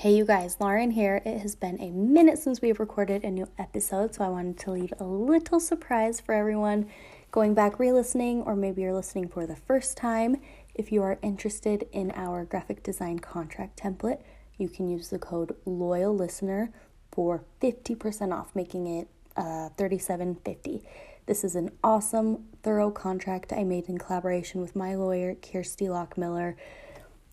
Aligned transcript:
Hey, 0.00 0.14
you 0.14 0.24
guys, 0.24 0.56
Lauren 0.58 0.92
here. 0.92 1.20
It 1.26 1.40
has 1.42 1.54
been 1.54 1.78
a 1.78 1.90
minute 1.90 2.38
since 2.38 2.62
we've 2.62 2.80
recorded 2.80 3.22
a 3.22 3.30
new 3.30 3.46
episode, 3.58 4.14
so 4.14 4.24
I 4.24 4.30
wanted 4.30 4.58
to 4.60 4.70
leave 4.70 4.94
a 4.98 5.04
little 5.04 5.60
surprise 5.60 6.22
for 6.22 6.34
everyone 6.34 6.88
going 7.30 7.52
back 7.52 7.78
re 7.78 7.92
listening, 7.92 8.40
or 8.40 8.56
maybe 8.56 8.80
you're 8.80 8.94
listening 8.94 9.28
for 9.28 9.46
the 9.46 9.56
first 9.56 9.98
time. 9.98 10.40
If 10.74 10.90
you 10.90 11.02
are 11.02 11.18
interested 11.20 11.86
in 11.92 12.12
our 12.12 12.46
graphic 12.46 12.82
design 12.82 13.18
contract 13.18 13.78
template, 13.78 14.22
you 14.56 14.70
can 14.70 14.88
use 14.88 15.10
the 15.10 15.18
code 15.18 15.54
Loyal 15.66 16.16
Listener 16.16 16.72
for 17.12 17.44
50% 17.60 18.32
off, 18.32 18.56
making 18.56 18.86
it 18.86 19.08
uh, 19.36 19.68
37.50. 19.76 20.82
This 21.26 21.44
is 21.44 21.54
an 21.54 21.72
awesome, 21.84 22.46
thorough 22.62 22.90
contract 22.90 23.52
I 23.52 23.64
made 23.64 23.86
in 23.90 23.98
collaboration 23.98 24.62
with 24.62 24.74
my 24.74 24.94
lawyer, 24.94 25.34
Kirsty 25.34 25.88
Lockmiller. 25.88 26.54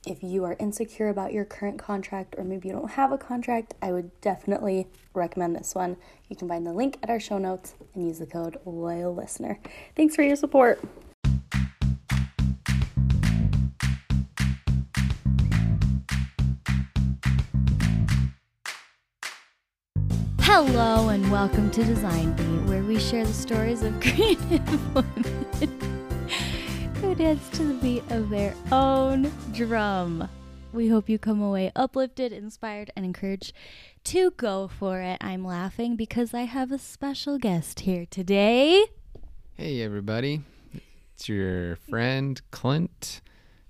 If 0.09 0.23
you 0.23 0.45
are 0.45 0.55
insecure 0.57 1.09
about 1.09 1.33
your 1.33 1.43
current 1.43 1.77
contract 1.77 2.35
or 2.37 2.45
maybe 2.45 2.69
you 2.69 2.73
don't 2.73 2.91
have 2.91 3.11
a 3.11 3.17
contract, 3.17 3.73
I 3.81 3.91
would 3.91 4.21
definitely 4.21 4.87
recommend 5.13 5.54
this 5.57 5.75
one. 5.75 5.97
You 6.29 6.37
can 6.37 6.47
find 6.47 6.65
the 6.65 6.71
link 6.71 6.97
at 7.04 7.09
our 7.09 7.19
show 7.19 7.37
notes 7.37 7.75
and 7.93 8.07
use 8.07 8.19
the 8.19 8.25
code 8.25 8.57
Loyal 8.63 9.13
Listener. 9.13 9.59
Thanks 9.97 10.15
for 10.15 10.23
your 10.23 10.37
support. 10.37 10.82
Hello 20.39 21.10
and 21.10 21.29
welcome 21.29 21.69
to 21.71 21.83
Design 21.83 22.32
Beat, 22.37 22.69
where 22.69 22.83
we 22.83 22.97
share 22.97 23.25
the 23.25 23.33
stories 23.33 23.83
of 23.83 23.99
creative 23.99 24.96
women 24.96 25.93
dance 27.17 27.49
to 27.49 27.63
the 27.63 27.73
beat 27.73 28.03
of 28.11 28.29
their 28.29 28.53
own 28.71 29.31
drum. 29.51 30.29
We 30.71 30.87
hope 30.87 31.09
you 31.09 31.17
come 31.17 31.41
away 31.41 31.71
uplifted, 31.75 32.31
inspired, 32.31 32.91
and 32.95 33.03
encouraged 33.03 33.53
to 34.03 34.30
go 34.31 34.67
for 34.67 35.02
it. 35.02 35.17
I'm 35.19 35.43
laughing 35.43 35.95
because 35.95 36.35
I 36.35 36.41
have 36.41 36.71
a 36.71 36.77
special 36.77 37.39
guest 37.39 37.79
here 37.79 38.05
today. 38.05 38.85
Hey, 39.55 39.81
everybody. 39.81 40.43
It's 41.15 41.27
your 41.27 41.77
friend 41.77 42.39
Clint 42.51 43.21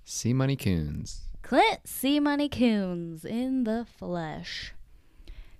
C. 0.04 0.34
Money 0.34 0.56
Coons. 0.56 1.22
Clint 1.40 1.80
C. 1.86 2.20
Money 2.20 2.50
Coons 2.50 3.24
in 3.24 3.64
the 3.64 3.86
flesh. 3.96 4.74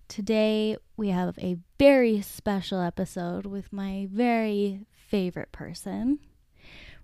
Today, 0.08 0.76
we 0.98 1.08
have 1.08 1.38
a 1.38 1.56
very 1.78 2.20
special 2.20 2.82
episode 2.82 3.46
with 3.46 3.72
my 3.72 4.08
very 4.12 4.82
favorite 4.92 5.52
person. 5.52 6.18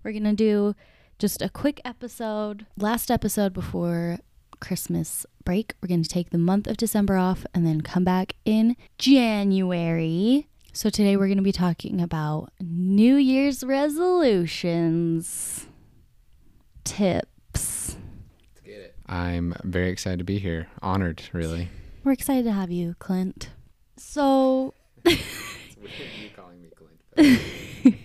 We're 0.05 0.11
going 0.11 0.23
to 0.25 0.33
do 0.33 0.75
just 1.17 1.41
a 1.41 1.49
quick 1.49 1.81
episode, 1.83 2.67
last 2.77 3.09
episode 3.09 3.53
before 3.53 4.19
Christmas 4.59 5.25
break. 5.43 5.73
We're 5.81 5.87
going 5.87 6.03
to 6.03 6.09
take 6.09 6.29
the 6.29 6.37
month 6.37 6.67
of 6.67 6.77
December 6.77 7.17
off 7.17 7.43
and 7.55 7.65
then 7.65 7.81
come 7.81 8.03
back 8.03 8.35
in 8.45 8.75
January. 8.99 10.47
So, 10.73 10.91
today 10.91 11.17
we're 11.17 11.25
going 11.25 11.39
to 11.39 11.43
be 11.43 11.51
talking 11.51 11.99
about 11.99 12.51
New 12.61 13.15
Year's 13.15 13.63
resolutions, 13.63 15.65
tips. 16.83 17.25
Let's 17.55 17.97
get 18.63 18.77
it. 18.77 18.95
I'm 19.07 19.55
very 19.63 19.89
excited 19.89 20.19
to 20.19 20.23
be 20.23 20.37
here. 20.37 20.67
Honored, 20.83 21.23
really. 21.33 21.69
We're 22.03 22.11
excited 22.11 22.43
to 22.43 22.51
have 22.51 22.69
you, 22.69 22.95
Clint. 22.99 23.49
So, 23.97 24.75
you 25.03 25.17
calling 26.35 26.61
me 26.61 26.69
Clint. 27.15 27.95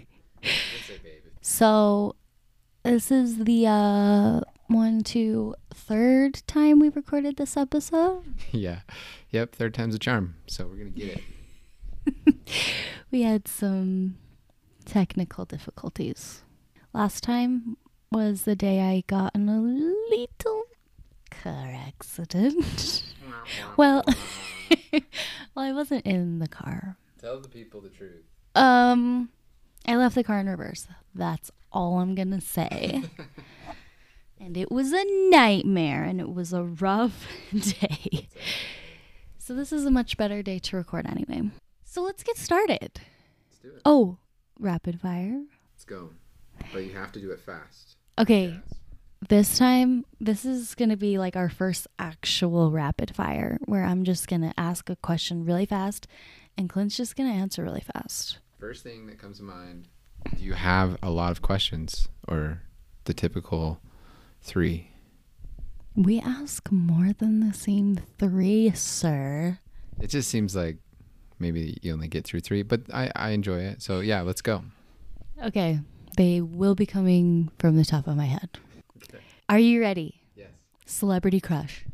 so 1.60 2.16
this 2.84 3.10
is 3.10 3.44
the 3.44 3.66
uh 3.66 4.40
one, 4.68 5.02
two, 5.02 5.54
third 5.74 6.42
time 6.46 6.80
we 6.80 6.88
recorded 6.88 7.36
this 7.36 7.54
episode. 7.54 8.22
yeah. 8.50 8.80
Yep. 9.28 9.56
Third 9.56 9.74
time's 9.74 9.94
a 9.94 9.98
charm. 9.98 10.36
So 10.46 10.66
we're 10.66 10.76
going 10.76 10.94
to 10.94 10.98
get 10.98 11.20
it. 12.06 12.34
we 13.10 13.24
had 13.24 13.46
some 13.46 14.16
technical 14.86 15.44
difficulties. 15.44 16.44
Last 16.94 17.22
time 17.22 17.76
was 18.10 18.44
the 18.44 18.56
day 18.56 18.80
I 18.80 19.04
got 19.06 19.34
in 19.34 19.46
a 19.50 19.60
little 19.60 20.62
car 21.30 21.78
accident. 21.86 23.02
well, 23.76 24.02
well, 24.92 25.02
I 25.56 25.72
wasn't 25.72 26.06
in 26.06 26.38
the 26.38 26.48
car. 26.48 26.96
Tell 27.20 27.38
the 27.38 27.50
people 27.50 27.82
the 27.82 27.90
truth. 27.90 28.24
Um, 28.54 29.28
I 29.90 29.96
left 29.96 30.14
the 30.14 30.22
car 30.22 30.38
in 30.38 30.48
reverse. 30.48 30.86
That's 31.16 31.50
all 31.72 31.98
I'm 31.98 32.14
gonna 32.14 32.40
say. 32.40 33.02
and 34.40 34.56
it 34.56 34.70
was 34.70 34.92
a 34.92 35.04
nightmare, 35.30 36.04
and 36.04 36.20
it 36.20 36.32
was 36.32 36.52
a 36.52 36.62
rough 36.62 37.26
day. 37.52 38.28
So 39.36 39.52
this 39.52 39.72
is 39.72 39.84
a 39.84 39.90
much 39.90 40.16
better 40.16 40.44
day 40.44 40.60
to 40.60 40.76
record 40.76 41.06
anyway. 41.06 41.50
So 41.82 42.02
let's 42.02 42.22
get 42.22 42.36
started. 42.36 43.00
Let's 43.48 43.58
do 43.60 43.68
it. 43.70 43.82
Oh, 43.84 44.18
rapid 44.60 45.00
fire. 45.00 45.42
Let's 45.74 45.84
go. 45.84 46.10
But 46.72 46.84
you 46.84 46.92
have 46.92 47.10
to 47.10 47.20
do 47.20 47.32
it 47.32 47.40
fast. 47.40 47.96
Okay. 48.16 48.60
This 49.28 49.58
time, 49.58 50.04
this 50.20 50.44
is 50.44 50.76
going 50.76 50.90
to 50.90 50.96
be 50.96 51.18
like 51.18 51.34
our 51.34 51.48
first 51.48 51.88
actual 51.98 52.70
rapid 52.70 53.16
fire 53.16 53.58
where 53.64 53.82
I'm 53.82 54.04
just 54.04 54.28
going 54.28 54.42
to 54.42 54.54
ask 54.56 54.88
a 54.88 54.94
question 54.94 55.44
really 55.44 55.66
fast 55.66 56.06
and 56.56 56.70
Clint's 56.70 56.96
just 56.96 57.16
going 57.16 57.28
to 57.28 57.36
answer 57.36 57.64
really 57.64 57.84
fast. 57.92 58.38
First 58.60 58.82
thing 58.82 59.06
that 59.06 59.18
comes 59.18 59.38
to 59.38 59.42
mind 59.42 59.88
do 60.36 60.44
you 60.44 60.52
have 60.52 60.98
a 61.02 61.08
lot 61.08 61.32
of 61.32 61.40
questions 61.40 62.08
or 62.28 62.60
the 63.04 63.14
typical 63.14 63.80
three? 64.42 64.90
We 65.96 66.20
ask 66.20 66.70
more 66.70 67.14
than 67.18 67.40
the 67.40 67.54
same 67.54 68.00
three, 68.18 68.70
sir. 68.74 69.58
It 69.98 70.08
just 70.08 70.28
seems 70.28 70.54
like 70.54 70.76
maybe 71.38 71.78
you 71.80 71.90
only 71.94 72.08
get 72.08 72.24
through 72.24 72.40
three, 72.40 72.62
but 72.62 72.82
I, 72.92 73.10
I 73.16 73.30
enjoy 73.30 73.60
it. 73.60 73.80
So, 73.80 74.00
yeah, 74.00 74.20
let's 74.20 74.42
go. 74.42 74.62
Okay. 75.42 75.80
They 76.18 76.42
will 76.42 76.74
be 76.74 76.84
coming 76.84 77.50
from 77.58 77.76
the 77.76 77.84
top 77.86 78.06
of 78.06 78.16
my 78.16 78.26
head. 78.26 78.58
Okay. 79.02 79.24
Are 79.48 79.58
you 79.58 79.80
ready? 79.80 80.20
Yes. 80.36 80.48
Celebrity 80.84 81.40
crush. 81.40 81.86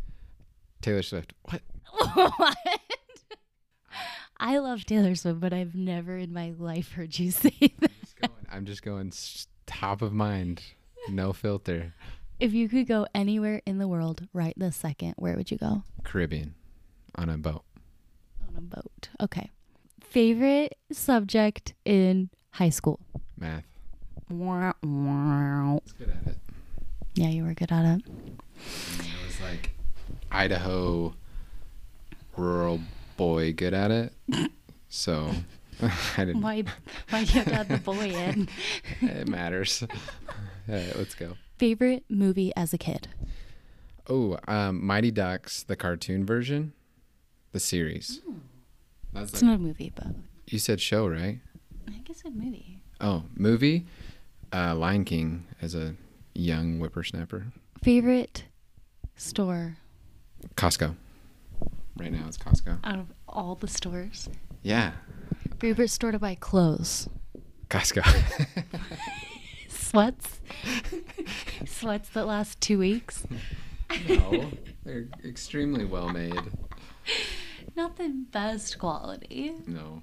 Taylor 0.82 1.02
Swift. 1.02 1.32
What? 1.44 1.62
what? 2.36 2.56
I 4.38 4.58
love 4.58 4.84
Taylor 4.84 5.14
Swift, 5.14 5.40
but 5.40 5.52
I've 5.52 5.74
never 5.74 6.16
in 6.16 6.32
my 6.32 6.52
life 6.58 6.92
heard 6.92 7.18
you 7.18 7.30
say 7.32 7.54
that. 7.80 7.90
I'm 7.90 7.96
just 8.00 8.16
going, 8.20 8.46
I'm 8.50 8.64
just 8.66 8.82
going 8.82 9.12
top 9.66 10.02
of 10.02 10.12
mind, 10.12 10.62
no 11.08 11.32
filter. 11.32 11.94
If 12.38 12.52
you 12.52 12.68
could 12.68 12.86
go 12.86 13.06
anywhere 13.14 13.62
in 13.64 13.78
the 13.78 13.88
world 13.88 14.28
right 14.34 14.52
this 14.56 14.76
second, 14.76 15.14
where 15.16 15.36
would 15.36 15.50
you 15.50 15.56
go? 15.56 15.82
Caribbean, 16.04 16.54
on 17.14 17.30
a 17.30 17.38
boat. 17.38 17.64
On 18.48 18.56
a 18.56 18.60
boat. 18.60 19.08
Okay. 19.20 19.50
Favorite 20.00 20.76
subject 20.92 21.74
in 21.84 22.28
high 22.50 22.68
school? 22.68 23.00
Math. 23.38 23.64
Wow. 24.28 24.74
wow. 24.82 25.80
good 25.98 26.10
at 26.10 26.26
it. 26.32 26.38
Yeah, 27.14 27.28
you 27.28 27.44
were 27.44 27.54
good 27.54 27.72
at 27.72 27.84
it. 27.84 28.02
it 28.06 29.26
was 29.26 29.40
like 29.40 29.70
Idaho 30.30 31.14
rural 32.36 32.80
boy 33.16 33.52
good 33.52 33.74
at 33.74 33.90
it. 33.90 34.12
So 34.88 35.30
I 36.16 36.24
didn't. 36.24 36.40
Why? 36.42 36.64
Why 37.10 37.20
you 37.20 37.40
add 37.40 37.68
the 37.68 37.78
boy 37.78 38.10
in? 38.10 38.48
it 39.00 39.28
matters. 39.28 39.82
All 40.68 40.74
right, 40.74 40.96
let's 40.96 41.14
go. 41.14 41.36
Favorite 41.58 42.04
movie 42.08 42.52
as 42.56 42.72
a 42.72 42.78
kid? 42.78 43.08
Oh, 44.08 44.38
um, 44.46 44.84
Mighty 44.84 45.10
Ducks, 45.10 45.62
the 45.62 45.76
cartoon 45.76 46.24
version, 46.24 46.72
the 47.52 47.60
series. 47.60 48.20
That's 49.12 49.32
it's 49.32 49.42
like, 49.42 49.50
not 49.50 49.56
a 49.56 49.62
movie, 49.62 49.92
but 49.94 50.08
you 50.46 50.58
said 50.58 50.80
show, 50.80 51.08
right? 51.08 51.40
I 51.88 51.98
guess 52.04 52.22
a 52.24 52.30
movie. 52.30 52.80
Oh, 53.00 53.24
movie. 53.34 53.86
Uh, 54.52 54.74
Lion 54.74 55.04
King 55.04 55.46
as 55.60 55.74
a 55.74 55.94
young 56.34 56.78
whippersnapper. 56.78 57.46
Favorite 57.82 58.44
store? 59.16 59.76
Costco. 60.56 60.94
Right 61.96 62.12
now, 62.12 62.24
it's 62.26 62.36
Costco. 62.36 62.78
Out 62.84 62.98
of 62.98 63.12
all 63.28 63.54
the 63.54 63.68
stores. 63.68 64.28
Yeah. 64.62 64.92
Favorite 65.58 65.88
store 65.88 66.12
to 66.12 66.18
buy 66.18 66.34
clothes? 66.34 67.08
Costco. 67.68 68.02
Sweats? 69.68 70.40
Sweats 71.64 72.08
that 72.10 72.26
last 72.26 72.60
two 72.60 72.78
weeks? 72.78 73.26
No, 74.08 74.50
they're 74.84 75.08
extremely 75.24 75.84
well 75.84 76.08
made. 76.10 76.34
Not 77.76 77.96
the 77.96 78.08
best 78.30 78.78
quality. 78.78 79.54
No. 79.66 80.02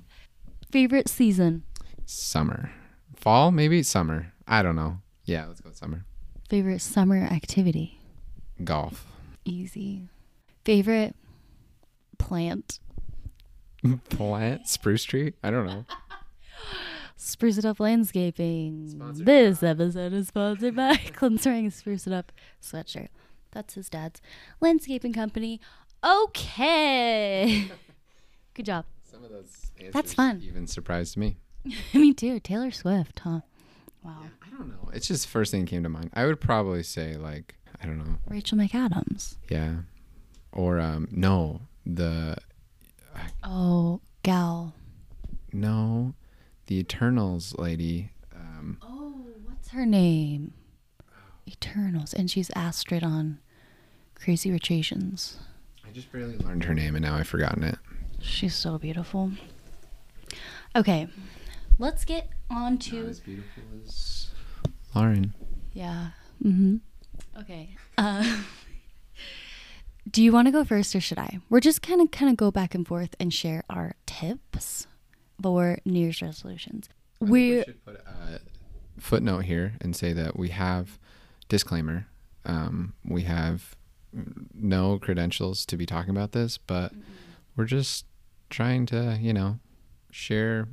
Favorite 0.72 1.10
season? 1.10 1.64
Summer. 2.06 2.72
Fall, 3.16 3.52
maybe? 3.52 3.84
Summer. 3.84 4.34
I 4.48 4.62
don't 4.64 4.76
know. 4.76 4.98
Yeah, 5.26 5.46
let's 5.46 5.62
go 5.62 5.70
with 5.70 5.78
summer. 5.78 6.06
Favorite 6.50 6.82
summer 6.82 7.18
activity? 7.18 8.00
Golf. 8.64 9.06
Easy. 9.46 10.08
Favorite 10.66 11.16
plant? 12.28 12.80
plant? 14.10 14.68
Spruce 14.68 15.04
tree? 15.04 15.34
I 15.44 15.52
don't 15.52 15.66
know. 15.66 15.86
Spruce 17.16 17.58
It 17.58 17.66
Up 17.66 17.80
Landscaping. 17.80 18.90
Sponsored 18.90 19.26
this 19.26 19.60
by. 19.60 19.68
episode 19.68 20.14
is 20.14 20.28
sponsored 20.28 20.76
by 20.76 21.00
a 21.22 21.70
Spruce 21.70 22.08
It 22.08 22.14
Up 22.14 22.32
sweatshirt. 22.62 23.08
That's 23.52 23.76
his 23.76 23.90
dad's 23.90 24.22
landscaping 24.60 25.14
company. 25.14 25.62
Okay. 26.04 27.68
Good 28.54 28.66
job. 28.66 28.86
Some 29.10 29.24
of 29.24 29.30
those 29.30 29.72
answers 29.78 29.94
That's 29.94 30.14
fun. 30.14 30.42
even 30.44 30.68
surprised 30.68 31.18
me. 31.18 31.38
Me 31.94 32.14
too. 32.14 32.40
Taylor 32.40 32.72
Swift, 32.72 33.20
huh? 33.20 33.42
Wow. 34.04 34.18
I 34.46 34.50
don't 34.50 34.70
know. 34.70 34.90
It's 34.94 35.08
just 35.08 35.28
first 35.28 35.52
thing 35.52 35.66
came 35.66 35.84
to 35.84 35.90
mind. 35.90 36.10
I 36.14 36.26
would 36.26 36.42
probably 36.42 36.84
say 36.84 37.16
like 37.16 37.56
I 37.82 37.86
don't 37.86 37.98
know. 38.00 38.16
Rachel 38.28 38.58
McAdams. 38.58 39.38
Yeah. 39.50 39.76
Or 40.52 40.80
um 40.80 41.08
no, 41.12 41.62
the 41.86 42.38
Oh, 43.44 44.02
gal. 44.24 44.74
no, 45.52 46.14
the 46.68 46.80
Eternals 46.80 47.56
lady. 47.58 48.12
Um 48.36 48.78
Oh, 48.82 49.26
what's 49.46 49.70
her 49.70 49.86
name? 49.86 50.54
Eternals, 51.48 52.14
and 52.14 52.32
she's 52.32 52.50
Astrid 52.56 53.04
on 53.04 53.40
Crazy 54.16 54.50
Rich 54.52 54.72
Asians. 54.72 55.38
I 55.86 55.92
just 55.92 56.12
barely 56.12 56.38
learned 56.38 56.64
her 56.64 56.74
name 56.74 56.96
and 56.96 57.04
now 57.04 57.16
I've 57.16 57.28
forgotten 57.28 57.64
it. 57.64 57.78
She's 58.22 58.56
so 58.56 58.78
beautiful. 58.78 59.32
Okay, 60.76 61.08
let's 61.78 62.06
get 62.06 62.30
on 62.50 62.78
to 62.80 63.06
as 63.08 63.20
beautiful 63.20 63.64
as 63.86 64.30
Lauren. 64.96 65.34
yeah. 65.74 66.12
Mm-hmm. 66.44 66.78
Okay. 67.42 67.76
Uh, 67.98 68.38
do 70.10 70.24
you 70.24 70.32
want 70.32 70.48
to 70.48 70.52
go 70.52 70.64
first 70.64 70.96
or 70.96 71.02
should 71.02 71.20
I? 71.20 71.40
We're 71.50 71.60
just 71.60 71.82
kind 71.82 72.02
of 72.02 72.12
kind 72.12 72.30
of 72.30 72.38
go 72.38 72.52
back 72.52 72.76
and 72.76 72.88
forth 72.88 73.16
and 73.20 73.34
share 73.34 73.64
our 73.70 73.96
tips 74.06 74.88
for 75.42 75.80
New 75.86 76.00
Year's 76.00 76.22
resolutions. 76.22 76.90
We're 77.20 77.30
we 77.30 77.64
should 77.64 77.86
put 77.86 77.96
a 77.96 78.40
footnote 79.00 79.46
here 79.46 79.74
and 79.82 79.96
say 79.96 80.14
that 80.14 80.38
we 80.38 80.50
have 80.50 81.00
disclaimer. 81.50 82.08
Um, 82.46 82.94
we 83.06 83.24
have 83.24 83.76
no 84.54 85.00
credentials 85.00 85.66
to 85.68 85.78
be 85.78 85.86
talking 85.86 86.12
about 86.12 86.34
this, 86.34 86.58
but 86.58 86.92
we're 87.56 87.66
just 87.66 88.06
trying 88.50 88.86
to, 88.88 89.18
you 89.20 89.34
know, 89.34 89.60
share 90.12 90.68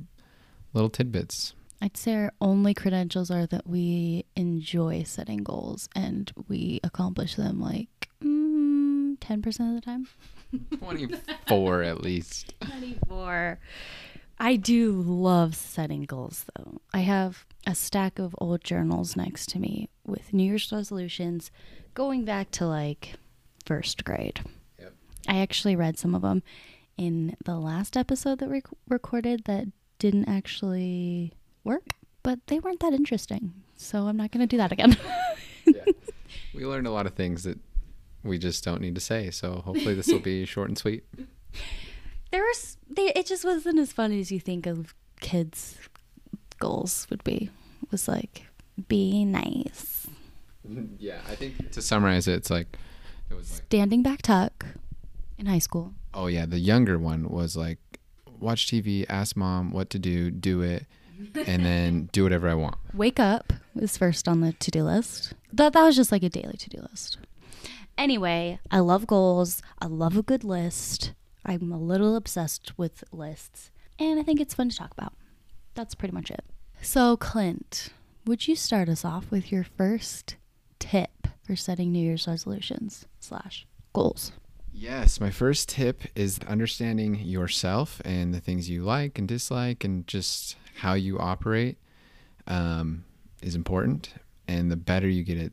little 0.73 0.89
tidbits. 0.89 1.53
I'd 1.81 1.97
say 1.97 2.15
our 2.15 2.33
only 2.39 2.73
credentials 2.73 3.31
are 3.31 3.47
that 3.47 3.65
we 3.65 4.25
enjoy 4.35 5.03
setting 5.03 5.43
goals 5.43 5.89
and 5.95 6.31
we 6.47 6.79
accomplish 6.83 7.35
them 7.35 7.59
like 7.59 8.00
10% 9.31 9.69
of 9.69 9.75
the 9.75 9.81
time. 9.81 10.07
24 10.79 11.83
at 11.83 12.01
least. 12.01 12.53
24. 12.61 13.59
I 14.37 14.55
do 14.55 14.91
love 14.91 15.55
setting 15.55 16.03
goals 16.03 16.45
though. 16.55 16.81
I 16.93 16.99
have 16.99 17.45
a 17.65 17.75
stack 17.75 18.19
of 18.19 18.35
old 18.39 18.63
journals 18.63 19.15
next 19.15 19.49
to 19.49 19.59
me 19.59 19.89
with 20.05 20.33
New 20.33 20.43
Year's 20.43 20.71
resolutions 20.71 21.51
going 21.93 22.25
back 22.25 22.51
to 22.51 22.65
like 22.65 23.13
first 23.65 24.03
grade. 24.03 24.41
Yep. 24.79 24.93
I 25.27 25.39
actually 25.39 25.75
read 25.75 25.97
some 25.97 26.15
of 26.15 26.23
them 26.23 26.43
in 26.97 27.37
the 27.45 27.57
last 27.57 27.95
episode 27.95 28.39
that 28.39 28.49
we 28.49 28.61
recorded 28.89 29.45
that 29.45 29.67
didn't 29.99 30.27
actually 30.27 31.33
work, 31.63 31.93
but 32.23 32.39
they 32.47 32.59
weren't 32.59 32.79
that 32.81 32.93
interesting. 32.93 33.53
So 33.77 34.07
I'm 34.07 34.17
not 34.17 34.31
going 34.31 34.41
to 34.41 34.47
do 34.47 34.57
that 34.57 34.71
again. 34.71 34.97
Yeah. 35.65 35.85
We 36.53 36.65
learned 36.65 36.85
a 36.87 36.91
lot 36.91 37.05
of 37.05 37.13
things 37.13 37.43
that 37.43 37.57
we 38.23 38.37
just 38.37 38.63
don't 38.63 38.81
need 38.81 38.95
to 38.95 39.01
say, 39.01 39.31
so 39.31 39.61
hopefully 39.65 39.95
this 39.95 40.07
will 40.07 40.19
be 40.19 40.45
short 40.53 40.69
and 40.69 40.77
sweet. 40.77 41.03
there 42.31 42.43
was 42.43 42.77
they 42.89 43.07
it 43.15 43.25
just 43.25 43.43
wasn't 43.45 43.79
as 43.79 43.91
fun 43.91 44.11
as 44.11 44.31
you 44.31 44.39
think 44.39 44.65
of 44.65 44.93
kids 45.19 45.77
goals 46.59 47.07
would 47.09 47.23
be. 47.23 47.49
It 47.83 47.91
was 47.91 48.07
like 48.07 48.45
be 48.87 49.25
nice. 49.25 50.07
Yeah, 50.99 51.17
I 51.27 51.33
think 51.35 51.71
to 51.71 51.81
summarize 51.81 52.27
it, 52.27 52.33
it's 52.35 52.51
like 52.51 52.77
it 53.31 53.33
was 53.33 53.51
like 53.51 53.63
Standing 53.65 54.03
back 54.03 54.21
tuck 54.21 54.67
in 55.39 55.47
high 55.47 55.57
school. 55.59 55.93
Oh 56.13 56.27
yeah, 56.27 56.45
the 56.45 56.59
younger 56.59 56.99
one 56.99 57.27
was 57.29 57.57
like 57.57 57.79
watch 58.39 58.67
TV, 58.67 59.05
ask 59.09 59.35
mom 59.35 59.71
what 59.71 59.89
to 59.89 59.99
do, 59.99 60.29
do 60.29 60.61
it, 60.61 60.85
and 61.47 61.65
then 61.65 62.09
do 62.11 62.23
whatever 62.23 62.47
I 62.47 62.53
want. 62.53 62.75
Wake 62.93 63.19
up 63.19 63.53
was 63.73 63.97
first 63.97 64.27
on 64.27 64.41
the 64.41 64.53
to-do 64.53 64.83
list. 64.83 65.33
That 65.51 65.73
that 65.73 65.83
was 65.83 65.95
just 65.95 66.11
like 66.11 66.21
a 66.23 66.29
daily 66.29 66.57
to-do 66.57 66.81
list. 66.91 67.17
Anyway, 68.01 68.57
I 68.71 68.79
love 68.79 69.05
goals. 69.05 69.61
I 69.77 69.85
love 69.85 70.17
a 70.17 70.23
good 70.23 70.43
list. 70.43 71.13
I'm 71.45 71.71
a 71.71 71.77
little 71.77 72.15
obsessed 72.15 72.75
with 72.75 73.03
lists, 73.11 73.69
and 73.99 74.19
I 74.19 74.23
think 74.23 74.41
it's 74.41 74.55
fun 74.55 74.69
to 74.69 74.75
talk 74.75 74.91
about. 74.91 75.13
That's 75.75 75.93
pretty 75.93 76.11
much 76.11 76.31
it. 76.31 76.43
So, 76.81 77.15
Clint, 77.15 77.89
would 78.25 78.47
you 78.47 78.55
start 78.55 78.89
us 78.89 79.05
off 79.05 79.29
with 79.29 79.51
your 79.51 79.63
first 79.63 80.35
tip 80.79 81.27
for 81.43 81.55
setting 81.55 81.91
New 81.91 82.03
Year's 82.03 82.25
resolutions 82.27 83.05
slash 83.19 83.67
goals? 83.93 84.31
Yes, 84.73 85.21
my 85.21 85.29
first 85.29 85.69
tip 85.69 86.01
is 86.15 86.39
understanding 86.47 87.19
yourself 87.19 88.01
and 88.03 88.33
the 88.33 88.41
things 88.41 88.67
you 88.67 88.81
like 88.81 89.19
and 89.19 89.27
dislike 89.27 89.83
and 89.83 90.07
just 90.07 90.55
how 90.77 90.95
you 90.95 91.19
operate 91.19 91.77
um, 92.47 93.05
is 93.43 93.53
important. 93.53 94.15
And 94.47 94.71
the 94.71 94.75
better 94.75 95.07
you 95.07 95.21
get 95.21 95.37
at 95.37 95.51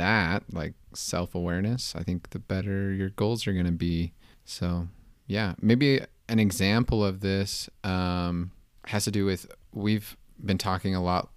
that, 0.00 0.44
like 0.52 0.74
self 0.94 1.34
awareness, 1.34 1.94
I 1.94 2.02
think 2.02 2.30
the 2.30 2.38
better 2.38 2.92
your 2.92 3.10
goals 3.10 3.46
are 3.46 3.52
going 3.52 3.66
to 3.66 3.72
be. 3.72 4.12
So, 4.44 4.88
yeah, 5.26 5.54
maybe 5.60 6.00
an 6.28 6.38
example 6.38 7.04
of 7.04 7.20
this 7.20 7.68
um, 7.84 8.52
has 8.86 9.04
to 9.04 9.10
do 9.10 9.26
with 9.26 9.46
we've 9.72 10.16
been 10.42 10.58
talking 10.58 10.94
a 10.94 11.02
lot 11.02 11.28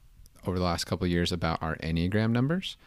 over 0.48 0.58
the 0.58 0.64
last 0.64 0.86
couple 0.86 1.06
years 1.08 1.32
about 1.32 1.62
our 1.62 1.76
Enneagram 1.78 2.32
numbers 2.32 2.78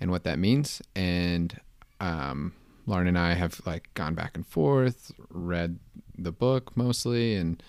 and 0.00 0.10
what 0.10 0.24
that 0.24 0.38
means. 0.38 0.80
And 0.96 1.60
um, 2.00 2.54
Lauren 2.86 3.06
and 3.06 3.18
I 3.18 3.34
have 3.34 3.60
like 3.66 3.92
gone 3.94 4.14
back 4.14 4.32
and 4.34 4.46
forth, 4.46 5.12
read 5.28 5.78
the 6.16 6.32
book 6.32 6.74
mostly, 6.76 7.34
and 7.36 7.62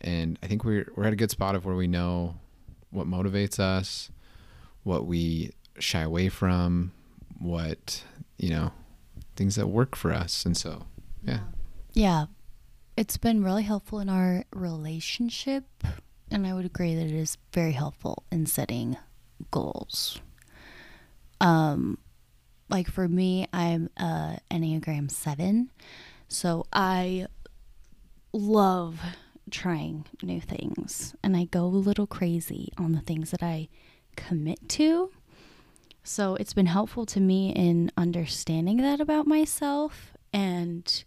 and 0.00 0.38
I 0.42 0.46
think 0.46 0.64
we're 0.64 0.90
we're 0.96 1.04
at 1.04 1.12
a 1.12 1.16
good 1.16 1.30
spot 1.30 1.54
of 1.54 1.66
where 1.66 1.76
we 1.76 1.86
know 1.86 2.36
what 2.90 3.06
motivates 3.06 3.60
us, 3.60 4.10
what 4.82 5.06
we 5.06 5.52
shy 5.78 6.02
away 6.02 6.28
from, 6.28 6.92
what 7.38 8.02
you 8.38 8.50
know, 8.50 8.72
things 9.34 9.56
that 9.56 9.68
work 9.68 9.96
for 9.96 10.12
us, 10.12 10.44
and 10.44 10.56
so 10.56 10.86
yeah. 11.22 11.40
Yeah. 11.92 12.26
It's 12.96 13.18
been 13.18 13.44
really 13.44 13.62
helpful 13.62 14.00
in 14.00 14.08
our 14.08 14.44
relationship, 14.54 15.64
and 16.30 16.46
I 16.46 16.54
would 16.54 16.64
agree 16.64 16.94
that 16.94 17.04
it 17.06 17.12
is 17.14 17.36
very 17.52 17.72
helpful 17.72 18.24
in 18.32 18.46
setting 18.46 18.96
goals. 19.50 20.20
Um 21.40 21.98
like 22.68 22.88
for 22.90 23.06
me, 23.06 23.46
I'm 23.52 23.90
a 23.96 24.38
Enneagram 24.50 25.10
7, 25.10 25.70
so 26.28 26.66
I 26.72 27.26
love 28.32 29.00
trying 29.50 30.04
new 30.22 30.40
things 30.40 31.14
and 31.22 31.36
I 31.36 31.44
go 31.44 31.64
a 31.64 31.68
little 31.68 32.06
crazy 32.06 32.72
on 32.76 32.92
the 32.92 33.00
things 33.00 33.30
that 33.30 33.42
I 33.42 33.68
commit 34.16 34.68
to. 34.70 35.10
So 36.06 36.36
it's 36.36 36.54
been 36.54 36.66
helpful 36.66 37.04
to 37.06 37.20
me 37.20 37.50
in 37.50 37.90
understanding 37.96 38.76
that 38.76 39.00
about 39.00 39.26
myself 39.26 40.16
and 40.32 41.04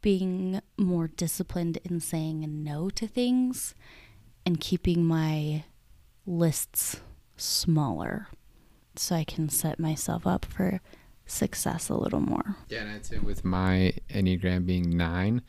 being 0.00 0.62
more 0.78 1.08
disciplined 1.08 1.78
in 1.84 2.00
saying 2.00 2.64
no 2.64 2.88
to 2.88 3.06
things 3.06 3.74
and 4.46 4.58
keeping 4.58 5.04
my 5.04 5.64
lists 6.24 7.02
smaller 7.36 8.28
so 8.96 9.14
I 9.14 9.24
can 9.24 9.50
set 9.50 9.78
myself 9.78 10.26
up 10.26 10.46
for 10.46 10.80
success 11.26 11.90
a 11.90 11.94
little 11.94 12.22
more. 12.22 12.56
Yeah, 12.70 12.80
and 12.80 12.92
I'd 12.92 13.04
say 13.04 13.18
with 13.18 13.44
my 13.44 13.92
Enneagram 14.08 14.64
being 14.64 14.96
nine, 14.96 15.42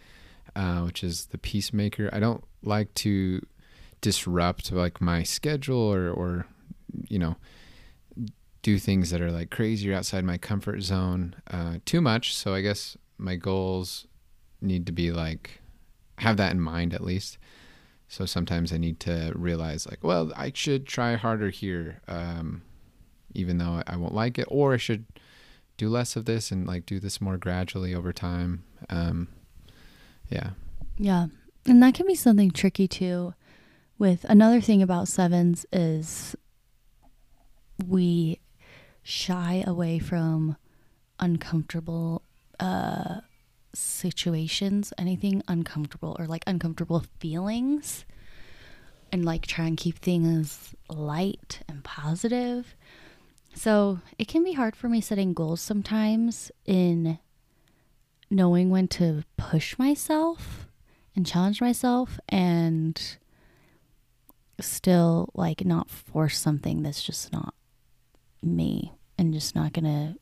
uh, 0.54 0.82
which 0.82 1.02
is 1.02 1.28
the 1.28 1.38
peacemaker, 1.38 2.10
I 2.12 2.20
don't 2.20 2.44
like 2.62 2.94
to 2.96 3.46
disrupt 4.02 4.70
like 4.74 5.00
my 5.00 5.24
schedule 5.24 5.80
or, 5.80 6.12
or 6.12 6.46
you 7.08 7.20
know, 7.20 7.38
do 8.62 8.78
things 8.78 9.10
that 9.10 9.22
are 9.22 9.32
like 9.32 9.50
crazy 9.50 9.92
or 9.92 9.96
outside 9.96 10.24
my 10.24 10.38
comfort 10.38 10.82
zone 10.82 11.36
uh, 11.50 11.78
too 11.86 12.02
much. 12.02 12.36
So 12.36 12.54
I 12.54 12.62
guess 12.62 12.98
my 13.18 13.36
goals 13.36 14.08
need 14.62 14.86
to 14.86 14.92
be 14.92 15.12
like 15.12 15.62
have 16.18 16.38
that 16.38 16.52
in 16.52 16.60
mind 16.60 16.94
at 16.94 17.04
least. 17.04 17.38
So 18.08 18.26
sometimes 18.26 18.74
I 18.74 18.78
need 18.78 19.00
to 19.02 19.32
realize 19.36 19.88
like, 19.88 20.04
well, 20.04 20.32
I 20.36 20.52
should 20.54 20.86
try 20.86 21.16
harder 21.16 21.50
here, 21.50 22.02
um, 22.08 22.62
even 23.34 23.58
though 23.58 23.82
I 23.88 23.96
won't 23.96 24.14
like 24.14 24.38
it, 24.38 24.48
or 24.50 24.74
I 24.74 24.78
should 24.78 25.06
do 25.78 25.90
less 25.90 26.16
of 26.16 26.26
this 26.26 26.52
and 26.52 26.68
like 26.68 26.86
do 26.86 27.00
this 27.00 27.22
more 27.22 27.38
gradually 27.38 27.96
over 27.96 28.12
time. 28.12 28.66
Um, 28.90 29.30
yeah. 30.30 30.52
Yeah. 30.98 31.28
And 31.66 31.82
that 31.82 31.94
can 31.94 32.06
be 32.06 32.16
something 32.16 32.52
tricky 32.52 32.88
too. 32.88 33.34
With 33.98 34.26
another 34.28 34.60
thing 34.60 34.82
about 34.82 35.08
sevens 35.08 35.66
is 35.72 36.36
we 37.88 38.41
shy 39.04 39.64
away 39.66 40.00
from 40.00 40.58
uncomfortable 41.20 42.24
uh, 42.60 43.22
situations, 43.74 44.94
anything 44.98 45.42
uncomfortable 45.48 46.16
or 46.20 46.26
like 46.26 46.44
uncomfortable 46.48 47.04
feelings, 47.20 48.06
and 49.12 49.26
like 49.26 49.46
try 49.46 49.66
and 49.66 49.78
keep 49.78 50.00
things 50.00 50.74
light 50.90 51.62
and 51.68 51.84
positive. 51.84 52.76
So 53.54 54.00
it 54.18 54.28
can 54.28 54.44
be 54.44 54.54
hard 54.54 54.76
for 54.76 54.88
me 54.88 55.02
setting 55.02 55.34
goals 55.34 55.62
sometimes 55.62 56.52
in 56.66 57.20
knowing 58.30 58.70
when 58.70 58.88
to 58.88 59.24
push 59.38 59.78
myself 59.78 60.68
and 61.16 61.26
challenge 61.26 61.60
myself 61.60 62.20
and 62.30 63.18
still 64.60 65.30
like 65.34 65.66
not 65.66 65.90
force 65.90 66.38
something 66.38 66.82
that's 66.84 67.04
just 67.04 67.34
not 67.34 67.54
me 68.42 68.94
and 69.18 69.34
just 69.34 69.56
not 69.56 69.74
gonna 69.74 70.16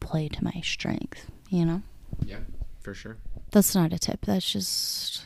play 0.00 0.28
to 0.28 0.44
my 0.44 0.60
strength, 0.62 1.30
you 1.48 1.64
know? 1.64 1.82
Yeah, 2.24 2.40
for 2.80 2.94
sure. 2.94 3.16
That's 3.50 3.74
not 3.74 3.92
a 3.92 3.98
tip. 3.98 4.26
That's 4.26 4.50
just 4.50 5.24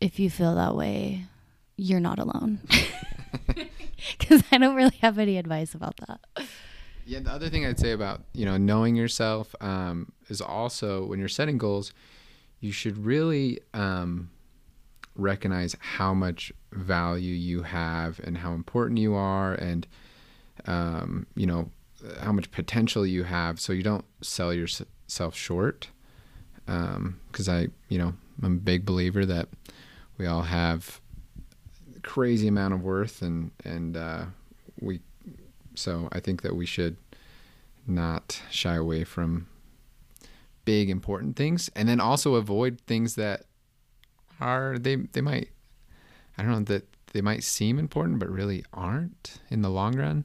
if 0.00 0.18
you 0.18 0.30
feel 0.30 0.54
that 0.54 0.74
way, 0.74 1.26
you're 1.76 2.00
not 2.00 2.18
alone. 2.18 2.60
Because 4.18 4.42
I 4.50 4.58
don't 4.58 4.74
really 4.74 4.96
have 5.02 5.18
any 5.18 5.36
advice 5.36 5.74
about 5.74 5.96
that. 6.06 6.46
Yeah, 7.06 7.20
the 7.20 7.30
other 7.30 7.48
thing 7.48 7.66
I'd 7.66 7.78
say 7.78 7.92
about 7.92 8.22
you 8.32 8.44
know 8.44 8.56
knowing 8.56 8.96
yourself 8.96 9.54
um, 9.60 10.12
is 10.28 10.40
also 10.40 11.04
when 11.04 11.18
you're 11.18 11.28
setting 11.28 11.58
goals, 11.58 11.92
you 12.60 12.72
should 12.72 13.04
really 13.04 13.60
um, 13.74 14.30
recognize 15.16 15.76
how 15.80 16.14
much 16.14 16.52
value 16.72 17.34
you 17.34 17.62
have 17.62 18.20
and 18.24 18.38
how 18.38 18.52
important 18.52 18.98
you 18.98 19.14
are, 19.14 19.54
and 19.54 19.86
um, 20.66 21.26
you 21.34 21.46
know 21.46 21.70
how 22.20 22.32
much 22.32 22.50
potential 22.50 23.06
you 23.06 23.24
have, 23.24 23.60
so 23.60 23.72
you 23.72 23.82
don't 23.82 24.04
sell 24.20 24.52
yourself 24.52 25.34
short. 25.34 25.88
Because 26.66 27.48
I, 27.48 27.68
you 27.88 27.98
know, 27.98 28.14
I'm 28.42 28.54
a 28.54 28.60
big 28.60 28.84
believer 28.84 29.26
that 29.26 29.48
we 30.18 30.26
all 30.26 30.42
have 30.42 31.00
crazy 32.02 32.48
amount 32.48 32.74
of 32.74 32.82
worth 32.82 33.22
and 33.22 33.50
and 33.64 33.96
uh, 33.96 34.24
we 34.80 35.00
so 35.74 36.08
I 36.12 36.20
think 36.20 36.42
that 36.42 36.56
we 36.56 36.66
should 36.66 36.96
not 37.86 38.42
shy 38.50 38.74
away 38.74 39.04
from 39.04 39.46
big 40.64 40.90
important 40.90 41.36
things 41.36 41.70
and 41.74 41.88
then 41.88 42.00
also 42.00 42.34
avoid 42.34 42.80
things 42.86 43.14
that 43.14 43.44
are 44.40 44.78
they 44.78 44.96
they 44.96 45.20
might 45.20 45.48
I 46.36 46.42
don't 46.42 46.52
know 46.52 46.60
that 46.60 46.86
they 47.12 47.20
might 47.20 47.42
seem 47.42 47.78
important 47.78 48.18
but 48.18 48.28
really 48.28 48.64
aren't 48.72 49.40
in 49.50 49.62
the 49.62 49.70
long 49.70 49.96
run. 49.96 50.24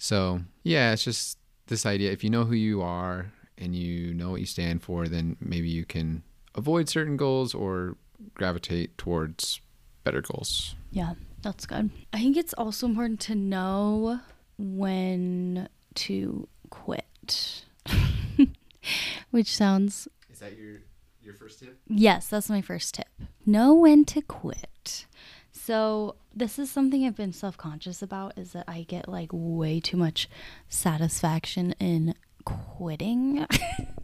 So, 0.00 0.40
yeah, 0.62 0.92
it's 0.92 1.04
just 1.04 1.36
this 1.66 1.84
idea 1.84 2.10
if 2.10 2.24
you 2.24 2.30
know 2.30 2.44
who 2.44 2.54
you 2.54 2.80
are 2.80 3.32
and 3.58 3.76
you 3.76 4.14
know 4.14 4.30
what 4.30 4.40
you 4.40 4.46
stand 4.46 4.82
for, 4.82 5.06
then 5.06 5.36
maybe 5.40 5.68
you 5.68 5.84
can 5.84 6.22
avoid 6.54 6.88
certain 6.88 7.18
goals 7.18 7.54
or 7.54 7.98
gravitate 8.32 8.96
towards 8.96 9.60
better 10.02 10.22
goals. 10.22 10.74
Yeah, 10.90 11.14
that's 11.42 11.66
good. 11.66 11.90
I 12.14 12.18
think 12.18 12.38
it's 12.38 12.54
also 12.54 12.86
important 12.86 13.20
to 13.20 13.34
know 13.34 14.20
when 14.56 15.68
to 15.96 16.48
quit. 16.70 17.66
Which 19.30 19.54
sounds 19.54 20.08
Is 20.32 20.38
that 20.38 20.56
your 20.56 20.80
your 21.22 21.34
first 21.34 21.60
tip? 21.60 21.78
Yes, 21.86 22.26
that's 22.26 22.48
my 22.48 22.62
first 22.62 22.94
tip. 22.94 23.08
Know 23.44 23.74
when 23.74 24.06
to 24.06 24.22
quit. 24.22 25.04
So, 25.52 26.16
this 26.34 26.58
is 26.58 26.70
something 26.70 27.04
I've 27.04 27.16
been 27.16 27.32
self-conscious 27.32 28.02
about 28.02 28.38
is 28.38 28.52
that 28.52 28.64
I 28.68 28.82
get 28.82 29.08
like 29.08 29.30
way 29.32 29.80
too 29.80 29.96
much 29.96 30.28
satisfaction 30.68 31.74
in 31.80 32.14
quitting 32.44 33.46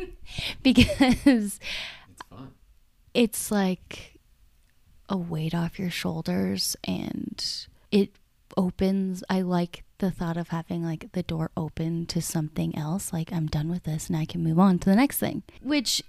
because 0.63 1.61
it's 1.61 2.23
fun. 2.29 2.53
It's 3.15 3.51
like 3.51 4.17
a 5.09 5.17
weight 5.17 5.55
off 5.55 5.79
your 5.79 5.91
shoulders 5.91 6.77
and 6.85 7.67
it 7.91 8.11
opens 8.57 9.23
i 9.29 9.41
like 9.41 9.85
the 9.99 10.11
thought 10.11 10.37
of 10.37 10.49
having 10.49 10.83
like 10.83 11.11
the 11.13 11.23
door 11.23 11.51
open 11.57 12.07
to 12.07 12.21
something 12.21 12.77
else 12.77 13.13
like 13.13 13.33
i'm 13.33 13.47
done 13.47 13.69
with 13.69 13.85
this 13.85 14.09
and 14.09 14.17
i 14.17 14.25
can 14.25 14.43
move 14.43 14.59
on 14.59 14.79
to 14.79 14.89
the 14.89 14.97
next 14.97 15.19
thing 15.19 15.43
which 15.63 16.03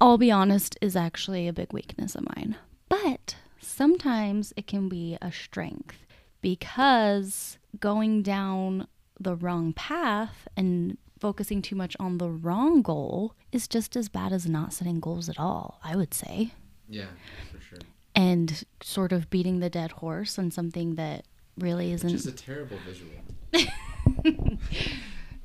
i'll 0.00 0.18
be 0.18 0.30
honest 0.30 0.76
is 0.80 0.96
actually 0.96 1.46
a 1.46 1.52
big 1.52 1.72
weakness 1.72 2.14
of 2.14 2.24
mine 2.36 2.56
but 2.88 3.36
sometimes 3.60 4.52
it 4.56 4.66
can 4.66 4.88
be 4.88 5.16
a 5.20 5.32
strength 5.32 6.06
because 6.40 7.58
going 7.80 8.22
down 8.22 8.86
the 9.18 9.34
wrong 9.34 9.72
path 9.72 10.46
and 10.56 10.98
focusing 11.18 11.62
too 11.62 11.74
much 11.74 11.96
on 11.98 12.18
the 12.18 12.30
wrong 12.30 12.82
goal 12.82 13.34
is 13.50 13.66
just 13.66 13.96
as 13.96 14.08
bad 14.08 14.32
as 14.32 14.46
not 14.46 14.72
setting 14.72 15.00
goals 15.00 15.28
at 15.28 15.38
all 15.38 15.80
i 15.82 15.96
would 15.96 16.12
say 16.12 16.50
yeah 16.88 17.06
for 17.50 17.60
sure 17.60 17.78
and 18.16 18.64
sort 18.82 19.12
of 19.12 19.28
beating 19.30 19.60
the 19.60 19.70
dead 19.70 19.92
horse 19.92 20.38
on 20.38 20.50
something 20.50 20.94
that 20.94 21.26
really 21.58 21.92
isn't. 21.92 22.08
Just 22.08 22.26
a 22.26 22.32
terrible 22.32 22.78
visual. 22.86 23.10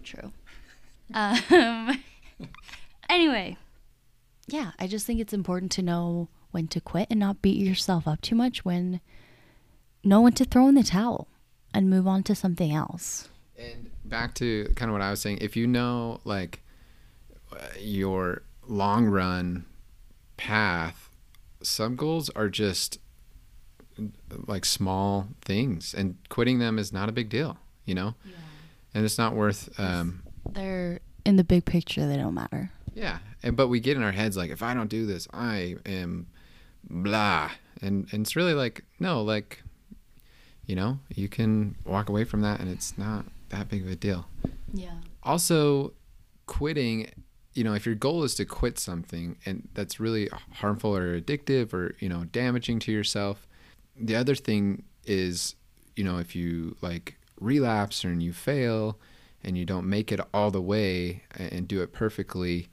True. 0.03 0.31
Um, 1.13 2.01
anyway, 3.09 3.57
yeah, 4.47 4.71
I 4.79 4.87
just 4.87 5.05
think 5.05 5.19
it's 5.19 5.33
important 5.33 5.71
to 5.73 5.81
know 5.81 6.29
when 6.51 6.67
to 6.69 6.81
quit 6.81 7.07
and 7.09 7.19
not 7.19 7.41
beat 7.41 7.57
yourself 7.57 8.07
up 8.07 8.21
too 8.21 8.35
much 8.35 8.63
when 8.65 9.01
know 10.03 10.21
when 10.21 10.33
to 10.33 10.45
throw 10.45 10.67
in 10.67 10.75
the 10.75 10.83
towel 10.83 11.27
and 11.73 11.89
move 11.89 12.07
on 12.07 12.23
to 12.23 12.35
something 12.35 12.73
else. 12.73 13.29
And 13.57 13.91
back 14.03 14.33
to 14.35 14.71
kind 14.75 14.89
of 14.89 14.93
what 14.93 15.01
I 15.01 15.11
was 15.11 15.21
saying, 15.21 15.39
if 15.41 15.55
you 15.55 15.67
know 15.67 16.19
like 16.25 16.61
your 17.79 18.43
long 18.67 19.05
run 19.05 19.65
path 20.37 21.09
some 21.61 21.95
goals 21.95 22.29
are 22.31 22.49
just 22.49 22.99
like 24.47 24.65
small 24.65 25.27
things 25.41 25.93
and 25.93 26.17
quitting 26.29 26.59
them 26.59 26.79
is 26.79 26.91
not 26.91 27.09
a 27.09 27.11
big 27.11 27.29
deal 27.29 27.57
you 27.85 27.93
know 27.93 28.15
yeah. 28.25 28.33
and 28.93 29.05
it's 29.05 29.17
not 29.17 29.35
worth 29.35 29.69
um 29.79 30.23
they're 30.51 30.99
in 31.25 31.35
the 31.35 31.43
big 31.43 31.65
picture 31.65 32.07
they 32.07 32.17
don't 32.17 32.33
matter 32.33 32.71
yeah 32.95 33.19
and 33.43 33.55
but 33.55 33.67
we 33.67 33.79
get 33.79 33.95
in 33.95 34.03
our 34.03 34.11
heads 34.11 34.35
like 34.35 34.49
if 34.49 34.63
i 34.63 34.73
don't 34.73 34.89
do 34.89 35.05
this 35.05 35.27
i 35.33 35.75
am 35.85 36.25
blah. 36.89 37.51
And 37.81 38.07
and 38.11 38.21
it's 38.21 38.35
really 38.35 38.53
like 38.53 38.83
no 38.99 39.21
like 39.21 39.63
you 40.65 40.75
know 40.75 40.99
you 41.13 41.27
can 41.27 41.75
walk 41.85 42.09
away 42.09 42.23
from 42.23 42.41
that 42.41 42.59
and 42.59 42.69
it's 42.69 42.97
not 42.97 43.25
that 43.49 43.69
big 43.69 43.83
of 43.83 43.91
a 43.91 43.95
deal. 43.95 44.27
Yeah. 44.73 44.95
Also 45.23 45.93
quitting 46.45 47.11
you 47.53 47.63
know, 47.63 47.73
if 47.73 47.85
your 47.85 47.95
goal 47.95 48.23
is 48.23 48.35
to 48.35 48.45
quit 48.45 48.79
something 48.79 49.37
and 49.45 49.67
that's 49.73 49.99
really 49.99 50.29
harmful 50.53 50.95
or 50.95 51.19
addictive 51.19 51.73
or, 51.73 51.95
you 51.99 52.07
know, 52.07 52.23
damaging 52.25 52.79
to 52.79 52.91
yourself, 52.91 53.47
the 53.99 54.15
other 54.15 54.35
thing 54.35 54.83
is, 55.05 55.55
you 55.95 56.03
know, 56.03 56.17
if 56.17 56.35
you 56.35 56.77
like 56.81 57.17
relapse 57.39 58.05
or 58.05 58.09
and 58.09 58.23
you 58.23 58.31
fail 58.31 58.97
and 59.43 59.57
you 59.57 59.65
don't 59.65 59.89
make 59.89 60.11
it 60.11 60.21
all 60.33 60.51
the 60.51 60.61
way 60.61 61.23
and 61.35 61.67
do 61.67 61.81
it 61.81 61.91
perfectly, 61.91 62.69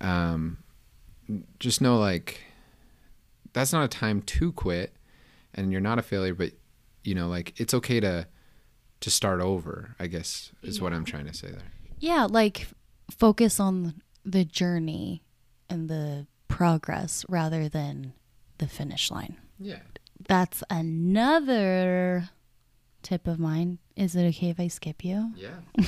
um, 0.00 0.58
just 1.58 1.80
know 1.80 1.98
like 1.98 2.40
that's 3.52 3.72
not 3.72 3.84
a 3.84 3.88
time 3.88 4.22
to 4.22 4.52
quit 4.52 4.94
and 5.54 5.72
you're 5.72 5.80
not 5.80 5.98
a 5.98 6.02
failure, 6.02 6.34
but 6.34 6.52
you 7.02 7.14
know, 7.14 7.28
like 7.28 7.58
it's 7.60 7.74
okay 7.74 8.00
to 8.00 8.26
to 9.00 9.10
start 9.10 9.40
over, 9.40 9.96
I 9.98 10.06
guess 10.06 10.52
is 10.62 10.76
yeah. 10.76 10.84
what 10.84 10.92
I'm 10.92 11.04
trying 11.04 11.26
to 11.26 11.34
say 11.34 11.48
there. 11.50 11.72
Yeah, 11.98 12.26
like 12.30 12.68
focus 13.10 13.58
on 13.58 14.02
the 14.24 14.44
journey 14.44 15.22
and 15.68 15.88
the 15.88 16.26
progress 16.48 17.24
rather 17.28 17.68
than 17.68 18.12
the 18.58 18.68
finish 18.68 19.10
line. 19.10 19.36
Yeah. 19.58 19.80
That's 20.28 20.62
another 20.68 22.28
tip 23.02 23.26
of 23.26 23.38
mine. 23.38 23.78
Is 23.96 24.14
it 24.14 24.28
okay 24.28 24.50
if 24.50 24.60
I 24.60 24.68
skip 24.68 25.04
you? 25.04 25.32
Yeah. 25.34 25.60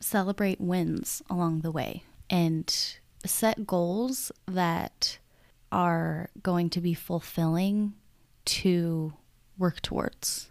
Celebrate 0.00 0.60
wins 0.60 1.22
along 1.30 1.60
the 1.60 1.70
way 1.70 2.02
and 2.28 2.96
set 3.24 3.66
goals 3.66 4.32
that 4.46 5.18
are 5.74 6.30
going 6.40 6.70
to 6.70 6.80
be 6.80 6.94
fulfilling 6.94 7.94
to 8.44 9.12
work 9.58 9.82
towards. 9.82 10.50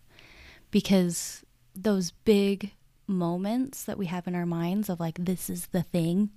Because 0.70 1.46
those 1.74 2.12
big 2.26 2.74
moments 3.08 3.86
that 3.86 3.98
we 3.98 4.08
have 4.08 4.28
in 4.28 4.36
our 4.36 4.46
minds 4.46 4.90
of 4.90 5.00
like, 5.00 5.18
this 5.18 5.50
is 5.50 5.68
the 5.68 5.82
thing. 5.82 6.30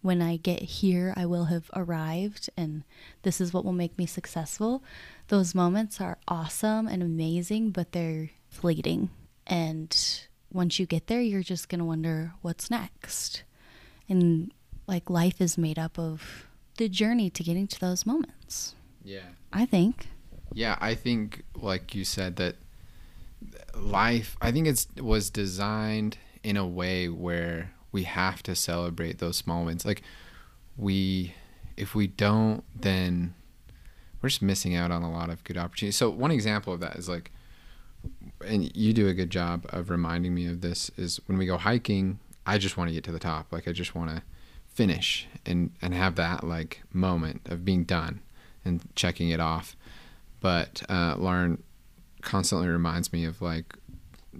When 0.00 0.22
I 0.22 0.38
get 0.38 0.62
here, 0.62 1.12
I 1.14 1.26
will 1.26 1.44
have 1.44 1.70
arrived, 1.76 2.48
and 2.56 2.84
this 3.20 3.38
is 3.38 3.52
what 3.52 3.66
will 3.66 3.72
make 3.72 3.98
me 3.98 4.06
successful. 4.06 4.82
Those 5.28 5.54
moments 5.54 6.00
are 6.00 6.16
awesome 6.26 6.88
and 6.88 7.02
amazing, 7.02 7.72
but 7.72 7.92
they're 7.92 8.30
fleeting. 8.48 9.10
And 9.46 9.94
once 10.50 10.78
you 10.78 10.86
get 10.86 11.08
there, 11.08 11.20
you're 11.20 11.42
just 11.42 11.68
going 11.68 11.80
to 11.80 11.84
wonder 11.84 12.32
what's 12.40 12.70
next. 12.70 13.42
And 14.08 14.54
like 14.86 15.10
life 15.10 15.38
is 15.38 15.58
made 15.58 15.78
up 15.78 15.98
of 15.98 16.46
the 16.80 16.88
journey 16.88 17.30
to 17.30 17.44
getting 17.44 17.66
to 17.68 17.78
those 17.78 18.04
moments. 18.04 18.74
Yeah. 19.04 19.20
I 19.52 19.66
think. 19.66 20.08
Yeah, 20.52 20.76
I 20.80 20.94
think 20.96 21.44
like 21.54 21.94
you 21.94 22.04
said 22.04 22.36
that 22.36 22.56
life 23.74 24.36
i 24.40 24.50
think 24.52 24.66
it 24.66 25.00
was 25.00 25.30
designed 25.30 26.18
in 26.42 26.56
a 26.56 26.66
way 26.66 27.08
where 27.08 27.72
we 27.92 28.02
have 28.02 28.42
to 28.42 28.54
celebrate 28.54 29.18
those 29.18 29.36
small 29.36 29.64
wins 29.64 29.84
like 29.84 30.02
we 30.76 31.34
if 31.76 31.94
we 31.94 32.06
don't 32.06 32.62
then 32.78 33.34
we're 34.20 34.28
just 34.28 34.42
missing 34.42 34.74
out 34.74 34.90
on 34.90 35.02
a 35.02 35.10
lot 35.10 35.30
of 35.30 35.42
good 35.44 35.56
opportunities 35.56 35.96
so 35.96 36.10
one 36.10 36.30
example 36.30 36.72
of 36.72 36.80
that 36.80 36.96
is 36.96 37.08
like 37.08 37.30
and 38.46 38.74
you 38.76 38.92
do 38.92 39.08
a 39.08 39.14
good 39.14 39.30
job 39.30 39.66
of 39.70 39.90
reminding 39.90 40.34
me 40.34 40.46
of 40.46 40.60
this 40.60 40.90
is 40.96 41.20
when 41.26 41.38
we 41.38 41.46
go 41.46 41.56
hiking 41.56 42.18
i 42.46 42.58
just 42.58 42.76
want 42.76 42.88
to 42.88 42.94
get 42.94 43.04
to 43.04 43.12
the 43.12 43.18
top 43.18 43.46
like 43.52 43.66
i 43.66 43.72
just 43.72 43.94
want 43.94 44.10
to 44.10 44.22
finish 44.70 45.26
and 45.44 45.72
and 45.82 45.94
have 45.94 46.14
that 46.16 46.44
like 46.44 46.82
moment 46.92 47.42
of 47.46 47.64
being 47.64 47.84
done 47.84 48.20
and 48.64 48.82
checking 48.94 49.30
it 49.30 49.40
off. 49.40 49.76
But 50.40 50.82
uh, 50.88 51.16
Lauren 51.18 51.62
constantly 52.22 52.68
reminds 52.68 53.12
me 53.12 53.24
of 53.24 53.42
like 53.42 53.76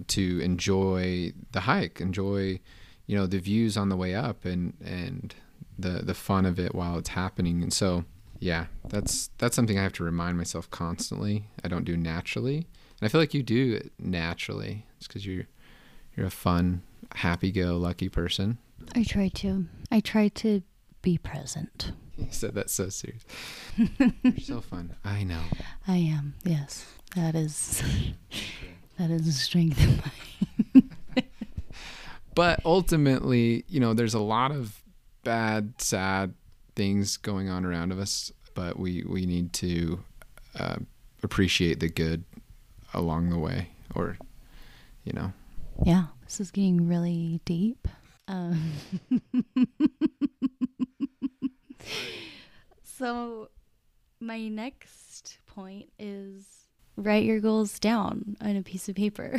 to 0.07 0.39
enjoy 0.39 1.33
the 1.51 1.61
hike, 1.61 2.01
enjoy 2.01 2.59
you 3.07 3.17
know 3.17 3.27
the 3.27 3.39
views 3.39 3.77
on 3.77 3.89
the 3.89 3.97
way 3.97 4.15
up, 4.15 4.45
and 4.45 4.73
and 4.83 5.35
the 5.77 6.01
the 6.03 6.13
fun 6.13 6.45
of 6.45 6.59
it 6.59 6.73
while 6.73 6.97
it's 6.97 7.09
happening. 7.09 7.61
And 7.61 7.73
so 7.73 8.05
yeah, 8.39 8.65
that's 8.87 9.29
that's 9.37 9.55
something 9.55 9.77
I 9.77 9.83
have 9.83 9.93
to 9.93 10.03
remind 10.03 10.37
myself 10.37 10.69
constantly. 10.71 11.45
I 11.63 11.67
don't 11.67 11.85
do 11.85 11.97
naturally, 11.97 12.57
and 12.57 13.03
I 13.03 13.07
feel 13.07 13.21
like 13.21 13.33
you 13.33 13.43
do 13.43 13.73
it 13.73 13.91
naturally. 13.99 14.85
It's 14.97 15.07
because 15.07 15.25
you're 15.25 15.47
you're 16.15 16.27
a 16.27 16.31
fun, 16.31 16.81
happy-go-lucky 17.15 18.09
person. 18.09 18.57
I 18.95 19.03
try 19.03 19.29
to. 19.29 19.65
I 19.91 19.99
try 19.99 20.27
to 20.29 20.61
be 21.01 21.17
present. 21.17 21.91
You 22.17 22.27
said 22.29 22.53
that 22.55 22.69
so 22.69 22.89
serious. 22.89 23.23
You're 23.77 24.37
so 24.39 24.61
fun. 24.61 24.95
I 25.03 25.23
know. 25.23 25.41
I 25.87 25.97
am. 25.97 26.35
Yes, 26.43 26.85
that 27.15 27.35
is 27.35 27.81
that 28.99 29.09
is 29.09 29.27
a 29.27 29.31
strength 29.31 29.83
of 29.83 30.05
mine. 30.75 30.89
but 32.35 32.61
ultimately, 32.65 33.65
you 33.67 33.79
know, 33.79 33.93
there's 33.93 34.13
a 34.13 34.19
lot 34.19 34.51
of 34.51 34.81
bad, 35.23 35.73
sad 35.81 36.33
things 36.75 37.17
going 37.17 37.49
on 37.49 37.65
around 37.65 37.91
of 37.91 37.99
us, 37.99 38.31
but 38.53 38.77
we 38.77 39.03
we 39.03 39.25
need 39.25 39.53
to 39.53 40.03
uh, 40.59 40.77
appreciate 41.23 41.79
the 41.79 41.89
good 41.89 42.23
along 42.93 43.29
the 43.29 43.39
way, 43.39 43.69
or 43.95 44.17
you 45.03 45.13
know. 45.13 45.33
Yeah, 45.83 46.05
this 46.25 46.39
is 46.39 46.51
getting 46.51 46.87
really 46.87 47.41
deep. 47.45 47.87
Um, 48.31 48.71
so, 52.83 53.49
my 54.21 54.47
next 54.47 55.39
point 55.47 55.89
is 55.99 56.45
write 56.95 57.25
your 57.25 57.41
goals 57.41 57.77
down 57.77 58.37
on 58.39 58.55
a 58.55 58.61
piece 58.61 58.87
of 58.87 58.95
paper 58.95 59.37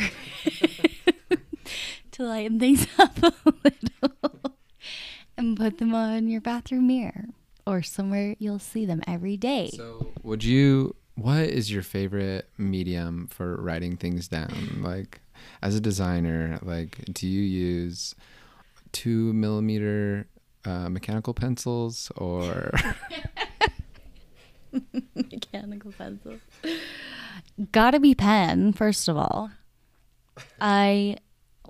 to 2.11 2.23
lighten 2.23 2.59
things 2.59 2.87
up 2.99 3.17
a 3.23 3.33
little 3.65 4.57
and 5.39 5.57
put 5.57 5.79
them 5.79 5.95
on 5.95 6.29
your 6.29 6.43
bathroom 6.43 6.87
mirror 6.87 7.29
or 7.67 7.81
somewhere 7.83 8.37
you'll 8.39 8.59
see 8.59 8.85
them 8.85 9.01
every 9.07 9.39
day. 9.39 9.71
So, 9.75 10.13
would 10.23 10.45
you? 10.45 10.97
What 11.15 11.45
is 11.45 11.71
your 11.71 11.83
favorite 11.83 12.51
medium 12.59 13.27
for 13.29 13.57
writing 13.57 13.97
things 13.97 14.29
down? 14.29 14.81
Like, 14.83 15.21
as 15.63 15.75
a 15.75 15.81
designer, 15.81 16.59
like, 16.63 17.03
do 17.13 17.27
you 17.27 17.41
use 17.43 18.15
two 18.93 19.33
millimeter 19.33 20.29
uh, 20.65 20.89
mechanical 20.89 21.35
pencils 21.35 22.11
or 22.17 22.73
mechanical 25.15 25.93
pencils? 25.93 26.41
Gotta 27.71 28.01
be 28.01 28.15
pen, 28.15 28.73
first 28.73 29.09
of 29.09 29.17
all. 29.17 29.51
I 30.61 31.17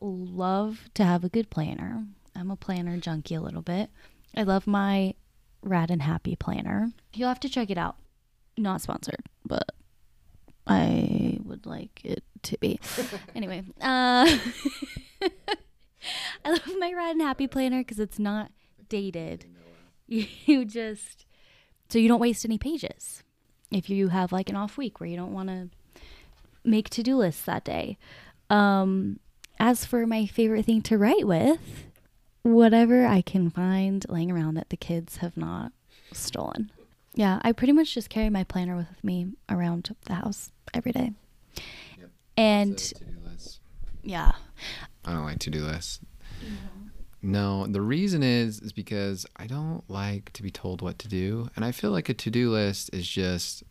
love 0.00 0.88
to 0.94 1.04
have 1.04 1.24
a 1.24 1.28
good 1.28 1.50
planner. 1.50 2.04
I'm 2.34 2.50
a 2.50 2.56
planner 2.56 2.96
junkie 2.98 3.34
a 3.34 3.40
little 3.40 3.62
bit. 3.62 3.90
I 4.36 4.42
love 4.44 4.66
my 4.66 5.14
Rad 5.62 5.90
and 5.90 6.02
Happy 6.02 6.36
planner. 6.36 6.92
You'll 7.14 7.28
have 7.28 7.40
to 7.40 7.48
check 7.48 7.70
it 7.70 7.78
out. 7.78 7.96
Not 8.56 8.80
sponsored, 8.80 9.24
but 9.44 9.70
I 10.66 11.38
would 11.44 11.66
like 11.66 12.00
it 12.04 12.22
to 12.44 12.58
be. 12.58 12.80
anyway, 13.34 13.62
uh, 13.80 14.38
I 16.44 16.50
love 16.50 16.72
my 16.78 16.92
Rad 16.92 17.12
and 17.12 17.22
Happy 17.22 17.46
planner 17.46 17.78
because 17.80 17.98
it's 17.98 18.18
not 18.18 18.50
dated. 18.88 19.46
You 20.08 20.66
just 20.66 21.24
so 21.88 21.98
you 21.98 22.06
don't 22.06 22.20
waste 22.20 22.44
any 22.44 22.58
pages. 22.58 23.22
If 23.70 23.88
you 23.88 24.08
have 24.08 24.30
like 24.30 24.50
an 24.50 24.56
off 24.56 24.76
week 24.76 25.00
where 25.00 25.08
you 25.08 25.16
don't 25.16 25.32
want 25.32 25.48
to 25.48 25.70
make 26.64 26.90
to-do 26.90 27.16
lists 27.16 27.44
that 27.44 27.64
day. 27.64 27.96
Um, 28.50 29.20
as 29.58 29.84
for 29.84 30.06
my 30.06 30.26
favorite 30.26 30.66
thing 30.66 30.82
to 30.82 30.98
write 30.98 31.26
with, 31.26 31.86
whatever 32.42 33.06
I 33.06 33.22
can 33.22 33.50
find 33.50 34.04
laying 34.08 34.30
around 34.30 34.54
that 34.54 34.70
the 34.70 34.76
kids 34.76 35.18
have 35.18 35.36
not 35.36 35.72
stolen. 36.12 36.70
Yeah, 37.14 37.40
I 37.42 37.52
pretty 37.52 37.72
much 37.72 37.94
just 37.94 38.10
carry 38.10 38.30
my 38.30 38.44
planner 38.44 38.76
with 38.76 39.04
me 39.04 39.28
around 39.48 39.94
the 40.06 40.14
house 40.14 40.50
every 40.72 40.92
day. 40.92 41.12
Yep. 41.98 42.10
And 42.36 42.92
yeah, 44.02 44.32
I 45.04 45.12
don't 45.12 45.24
like 45.24 45.40
to 45.40 45.50
do 45.50 45.64
lists. 45.64 46.00
Mm-hmm. 46.40 46.88
No, 47.24 47.66
the 47.66 47.80
reason 47.80 48.22
is 48.22 48.60
is 48.60 48.72
because 48.72 49.24
I 49.36 49.46
don't 49.46 49.88
like 49.88 50.32
to 50.32 50.42
be 50.42 50.50
told 50.50 50.82
what 50.82 50.98
to 51.00 51.08
do, 51.08 51.48
and 51.54 51.64
I 51.64 51.70
feel 51.70 51.90
like 51.92 52.08
a 52.08 52.14
to-do 52.14 52.50
list 52.50 52.90
is 52.92 53.06
just 53.06 53.62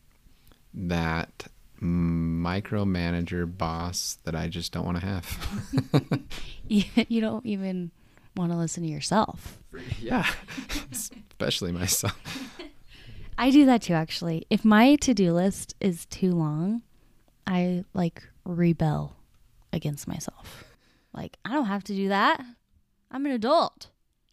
that 0.74 1.48
micromanager 1.82 3.58
boss 3.58 4.20
that 4.24 4.36
I 4.36 4.48
just 4.48 4.72
don't 4.72 4.86
want 4.86 5.00
to 5.02 5.06
have. 5.06 6.22
you 6.68 7.20
don't 7.20 7.46
even 7.46 7.92
want 8.38 8.52
to 8.52 8.58
listen 8.58 8.84
to 8.84 8.90
yourself. 8.90 9.58
Yeah, 10.02 10.28
especially 10.92 11.72
myself. 11.72 12.18
I 13.38 13.52
do 13.52 13.66
that 13.68 13.84
too, 13.84 13.94
actually. 13.94 14.46
If 14.50 14.66
my 14.66 14.96
to 14.98 15.14
do 15.14 15.32
list 15.32 15.76
is 15.80 16.06
too 16.08 16.32
long, 16.32 16.82
I 17.48 17.86
like 17.94 18.24
rebel 18.44 19.16
against 19.72 20.08
myself. 20.08 20.66
Like, 21.14 21.38
I 21.46 21.54
don't 21.54 21.66
have 21.66 21.84
to 21.86 21.94
do 21.94 22.10
that. 22.10 22.42
I'm 23.10 23.26
an 23.26 23.32
adult. 23.32 23.88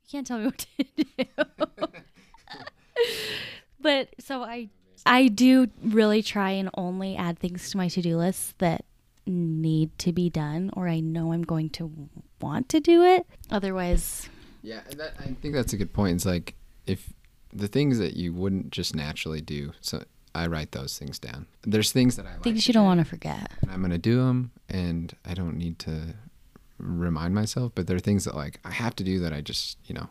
You 0.05 0.11
can't 0.11 0.27
tell 0.27 0.39
me 0.39 0.45
what 0.47 0.59
to 0.59 0.85
do. 0.97 1.25
but 3.81 4.09
so 4.19 4.43
I 4.43 4.69
I 5.07 5.29
do 5.29 5.69
really 5.83 6.23
try 6.23 6.51
and 6.51 6.71
only 6.75 7.17
add 7.17 7.39
things 7.39 7.71
to 7.71 7.77
my 7.77 7.89
to-do 7.89 8.17
list 8.17 8.59
that 8.59 8.85
need 9.27 9.97
to 9.99 10.13
be 10.13 10.31
done 10.31 10.71
or 10.75 10.89
I 10.89 11.01
know 11.01 11.33
I'm 11.33 11.43
going 11.43 11.71
to 11.71 12.09
want 12.41 12.69
to 12.71 12.81
do 12.81 13.05
it. 13.05 13.27
Otherwise, 13.51 14.29
yeah, 14.63 14.81
that, 14.97 15.15
I 15.19 15.35
think 15.41 15.55
that's 15.55 15.73
a 15.73 15.77
good 15.77 15.93
point. 15.93 16.17
It's 16.17 16.27
like 16.27 16.55
if 16.87 17.13
the 17.53 17.69
things 17.69 17.99
that 17.99 18.15
you 18.15 18.33
wouldn't 18.33 18.71
just 18.71 18.95
naturally 18.95 19.41
do. 19.41 19.73
So 19.81 20.03
I 20.35 20.47
write 20.47 20.73
those 20.73 20.99
things 20.99 21.19
down. 21.19 21.47
There's 21.63 21.93
things 21.93 22.17
that 22.17 22.27
I 22.27 22.35
like 22.35 22.43
things 22.43 22.67
you 22.69 22.75
don't 22.75 22.85
want 22.85 23.01
to 23.01 23.05
forget. 23.05 23.51
I'm 23.71 23.81
going 23.81 23.91
to 23.91 23.99
do 23.99 24.19
them 24.19 24.53
and 24.69 25.15
I 25.25 25.35
don't 25.35 25.57
need 25.57 25.79
to 25.81 26.15
remind 26.79 27.35
myself, 27.35 27.73
but 27.75 27.87
there 27.87 27.97
are 27.97 28.01
things 28.01 28.25
that 28.25 28.35
like 28.35 28.61
I 28.65 28.71
have 28.71 28.97
to 28.97 29.05
do 29.05 29.19
that 29.21 29.33
I 29.33 29.41
just, 29.41 29.79
you 29.85 29.95
know, 29.95 30.09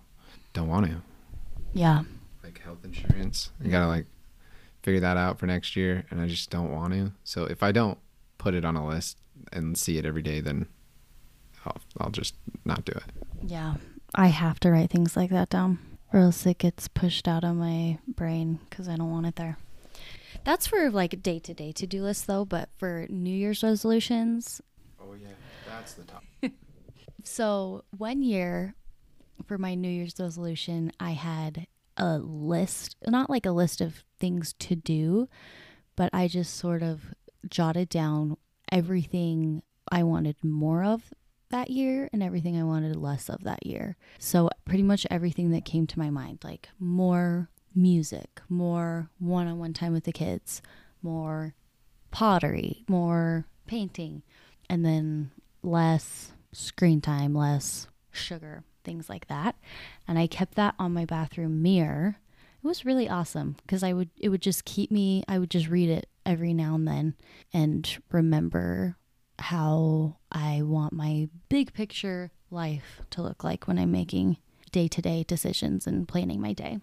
don't 0.54 0.68
want 0.68 0.88
to. 0.88 1.02
Yeah. 1.74 2.04
Like 2.44 2.62
health 2.62 2.84
insurance. 2.84 3.52
I 3.64 3.68
got 3.68 3.82
to 3.82 3.88
like 3.88 4.06
figure 4.84 5.02
that 5.02 5.18
out 5.18 5.40
for 5.40 5.46
next 5.48 5.76
year 5.76 6.06
and 6.10 6.22
I 6.22 6.28
just 6.28 6.50
don't 6.50 6.72
want 6.72 6.94
to. 6.94 7.12
So 7.24 7.46
if 7.46 7.64
I 7.64 7.72
don't 7.72 7.98
put 8.38 8.54
it 8.54 8.66
on 8.66 8.76
a 8.76 8.88
list 8.88 9.18
and 9.52 9.78
see 9.78 9.98
it 9.98 10.06
every 10.06 10.22
day, 10.22 10.40
then 10.40 10.68
I'll, 11.66 11.78
I'll 12.00 12.10
just 12.10 12.36
not 12.66 12.86
do 12.86 12.94
it. 12.94 13.04
Yeah. 13.44 13.76
I 14.16 14.28
have 14.28 14.60
to 14.62 14.72
write 14.72 14.90
things 14.90 15.16
like 15.16 15.30
that 15.32 15.50
down 15.50 15.80
or 16.14 16.20
else 16.20 16.46
it 16.46 16.58
gets 16.58 16.88
pushed 16.88 17.28
out 17.28 17.44
of 17.44 17.56
my 17.56 18.00
brain 18.08 18.60
because 18.70 18.88
I 18.88 18.96
don't 18.96 19.12
want 19.12 19.26
it 19.26 19.36
there. 19.36 19.58
That's 20.44 20.68
for 20.68 20.90
like 20.90 21.22
day 21.22 21.40
to 21.40 21.54
day 21.54 21.72
to 21.74 21.86
do 21.86 22.04
lists 22.04 22.26
though, 22.26 22.46
but 22.46 22.70
for 22.78 23.06
New 23.10 23.36
Year's 23.36 23.64
resolutions. 23.64 24.62
That's 25.88 25.94
the 25.94 26.04
top. 26.04 26.24
so 27.24 27.84
one 27.98 28.22
year 28.22 28.76
for 29.46 29.58
my 29.58 29.76
New 29.76 29.90
Year's 29.90 30.16
resolution, 30.20 30.92
I 31.00 31.12
had 31.12 31.68
a 31.96 32.18
list, 32.18 32.98
not 33.08 33.30
like 33.30 33.46
a 33.46 33.52
list 33.52 33.80
of 33.80 34.04
things 34.20 34.54
to 34.60 34.76
do, 34.76 35.30
but 35.96 36.10
I 36.14 36.28
just 36.28 36.56
sort 36.56 36.84
of 36.84 37.14
jotted 37.50 37.88
down 37.88 38.36
everything 38.70 39.64
I 39.90 40.04
wanted 40.04 40.36
more 40.44 40.84
of 40.84 41.14
that 41.52 41.70
year 41.70 42.10
and 42.12 42.22
everything 42.22 42.60
I 42.60 42.66
wanted 42.66 42.98
less 42.98 43.30
of 43.30 43.46
that 43.46 43.66
year. 43.66 43.96
So, 44.20 44.50
pretty 44.66 44.84
much 44.84 45.08
everything 45.10 45.52
that 45.52 45.64
came 45.64 45.88
to 45.88 46.00
my 46.00 46.10
mind 46.10 46.40
like 46.44 46.68
more 46.80 47.50
music, 47.74 48.42
more 48.50 49.10
one 49.20 49.48
on 49.48 49.58
one 49.58 49.72
time 49.72 49.94
with 49.94 50.04
the 50.04 50.12
kids, 50.12 50.62
more 51.02 51.56
pottery, 52.12 52.84
more 52.90 53.46
painting, 53.68 54.24
and 54.70 54.84
then 54.84 55.32
less 55.64 56.32
screen 56.52 57.02
time, 57.02 57.34
less 57.34 57.88
sugar, 58.12 58.64
things 58.84 59.10
like 59.10 59.28
that. 59.28 59.56
And 60.08 60.18
I 60.18 60.28
kept 60.28 60.56
that 60.56 60.76
on 60.80 60.94
my 60.94 61.06
bathroom 61.06 61.62
mirror. 61.62 62.18
It 62.64 62.68
was 62.68 62.86
really 62.86 63.08
awesome 63.08 63.56
because 63.62 63.84
I 63.84 63.94
would 63.94 64.10
it 64.18 64.30
would 64.30 64.42
just 64.42 64.66
keep 64.66 64.92
me 64.92 65.24
I 65.28 65.40
would 65.40 65.52
just 65.52 65.70
read 65.70 65.90
it 65.90 66.10
every 66.26 66.54
now 66.54 66.76
and 66.76 66.88
then 66.88 67.16
and 67.54 67.98
remember 68.12 68.98
how 69.40 70.18
I 70.32 70.64
want 70.64 70.94
my 70.94 71.30
big 71.50 71.74
picture 71.74 72.32
life 72.50 73.02
to 73.12 73.22
look 73.22 73.44
like 73.44 73.68
when 73.68 73.78
I'm 73.78 73.92
making 73.92 74.38
day-to-day 74.72 75.24
decisions 75.24 75.88
and 75.88 76.08
planning 76.08 76.42
my 76.42 76.54
day. 76.54 76.80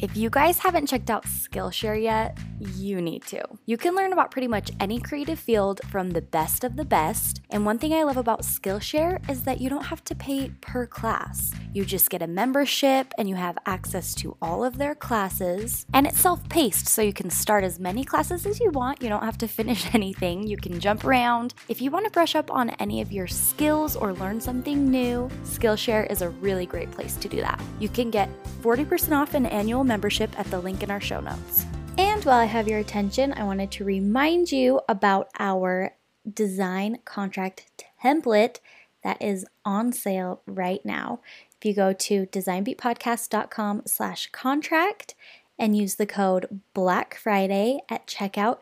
If 0.00 0.16
you 0.16 0.28
guys 0.28 0.58
haven't 0.58 0.86
checked 0.86 1.08
out 1.08 1.24
Skillshare 1.24 2.00
yet, 2.00 2.36
you 2.76 3.00
need 3.00 3.24
to. 3.26 3.42
You 3.66 3.76
can 3.76 3.94
learn 3.94 4.12
about 4.12 4.30
pretty 4.30 4.48
much 4.48 4.70
any 4.80 5.00
creative 5.00 5.38
field 5.38 5.80
from 5.90 6.10
the 6.10 6.22
best 6.22 6.64
of 6.64 6.76
the 6.76 6.84
best. 6.84 7.40
And 7.50 7.64
one 7.64 7.78
thing 7.78 7.92
I 7.92 8.02
love 8.02 8.16
about 8.16 8.42
Skillshare 8.42 9.28
is 9.28 9.42
that 9.44 9.60
you 9.60 9.68
don't 9.68 9.84
have 9.84 10.04
to 10.04 10.14
pay 10.14 10.50
per 10.60 10.86
class. 10.86 11.52
You 11.72 11.84
just 11.84 12.10
get 12.10 12.22
a 12.22 12.26
membership 12.26 13.12
and 13.18 13.28
you 13.28 13.34
have 13.34 13.58
access 13.66 14.14
to 14.16 14.36
all 14.40 14.64
of 14.64 14.78
their 14.78 14.94
classes. 14.94 15.86
And 15.92 16.06
it's 16.06 16.20
self 16.20 16.48
paced, 16.48 16.88
so 16.88 17.02
you 17.02 17.12
can 17.12 17.30
start 17.30 17.64
as 17.64 17.78
many 17.78 18.04
classes 18.04 18.46
as 18.46 18.60
you 18.60 18.70
want. 18.70 19.02
You 19.02 19.08
don't 19.08 19.24
have 19.24 19.38
to 19.38 19.48
finish 19.58 19.94
anything. 19.94 20.46
You 20.46 20.56
can 20.56 20.80
jump 20.80 21.04
around. 21.04 21.54
If 21.68 21.80
you 21.80 21.90
want 21.90 22.04
to 22.06 22.10
brush 22.10 22.34
up 22.34 22.50
on 22.50 22.70
any 22.70 23.00
of 23.00 23.12
your 23.12 23.26
skills 23.26 23.96
or 23.96 24.12
learn 24.12 24.40
something 24.40 24.90
new, 24.90 25.28
Skillshare 25.42 26.10
is 26.10 26.22
a 26.22 26.30
really 26.30 26.66
great 26.66 26.90
place 26.90 27.16
to 27.16 27.28
do 27.28 27.40
that. 27.40 27.60
You 27.80 27.88
can 27.88 28.10
get 28.10 28.28
40% 28.62 29.12
off 29.12 29.34
an 29.34 29.46
annual 29.46 29.84
membership 29.84 30.38
at 30.38 30.46
the 30.50 30.60
link 30.60 30.82
in 30.82 30.90
our 30.90 31.00
show 31.00 31.20
notes. 31.20 31.66
And 31.96 32.24
while 32.24 32.40
I 32.40 32.46
have 32.46 32.66
your 32.66 32.80
attention, 32.80 33.32
I 33.34 33.44
wanted 33.44 33.70
to 33.72 33.84
remind 33.84 34.50
you 34.50 34.80
about 34.88 35.28
our 35.38 35.94
design 36.32 36.98
contract 37.04 37.84
template 38.02 38.58
that 39.02 39.20
is 39.22 39.46
on 39.64 39.92
sale 39.92 40.40
right 40.46 40.84
now. 40.84 41.20
If 41.56 41.64
you 41.66 41.74
go 41.74 41.92
to 41.92 42.26
designbeatpodcast.com 42.26 43.82
slash 43.86 44.30
contract 44.32 45.14
and 45.58 45.76
use 45.76 45.94
the 45.94 46.06
code 46.06 46.60
Black 46.72 47.14
Friday 47.14 47.80
at 47.88 48.06
checkout, 48.06 48.58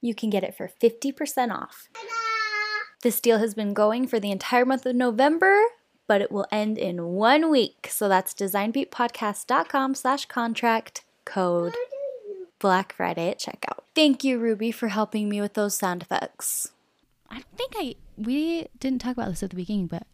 you 0.00 0.14
can 0.14 0.30
get 0.30 0.44
it 0.44 0.54
for 0.54 0.68
50% 0.68 1.50
off. 1.52 1.88
This 3.02 3.20
deal 3.20 3.38
has 3.38 3.54
been 3.54 3.74
going 3.74 4.06
for 4.06 4.20
the 4.20 4.30
entire 4.30 4.64
month 4.64 4.86
of 4.86 4.94
November, 4.94 5.58
but 6.06 6.20
it 6.20 6.30
will 6.30 6.46
end 6.52 6.78
in 6.78 7.06
one 7.06 7.50
week. 7.50 7.88
So 7.90 8.08
that's 8.08 8.34
designbeatpodcast.com 8.34 9.94
slash 9.94 10.26
contract 10.26 11.04
code 11.24 11.74
Black 12.60 12.92
Friday 12.92 13.30
at 13.30 13.40
checkout. 13.40 13.80
Thank 13.94 14.22
you, 14.22 14.38
Ruby, 14.38 14.70
for 14.70 14.88
helping 14.88 15.28
me 15.28 15.40
with 15.40 15.54
those 15.54 15.76
sound 15.76 16.02
effects. 16.02 16.70
I 17.28 17.34
don't 17.34 17.56
think 17.56 17.72
I 17.76 17.94
we 18.16 18.68
didn't 18.78 19.00
talk 19.00 19.12
about 19.12 19.30
this 19.30 19.42
at 19.42 19.50
the 19.50 19.56
beginning, 19.56 19.86
but 19.86 20.06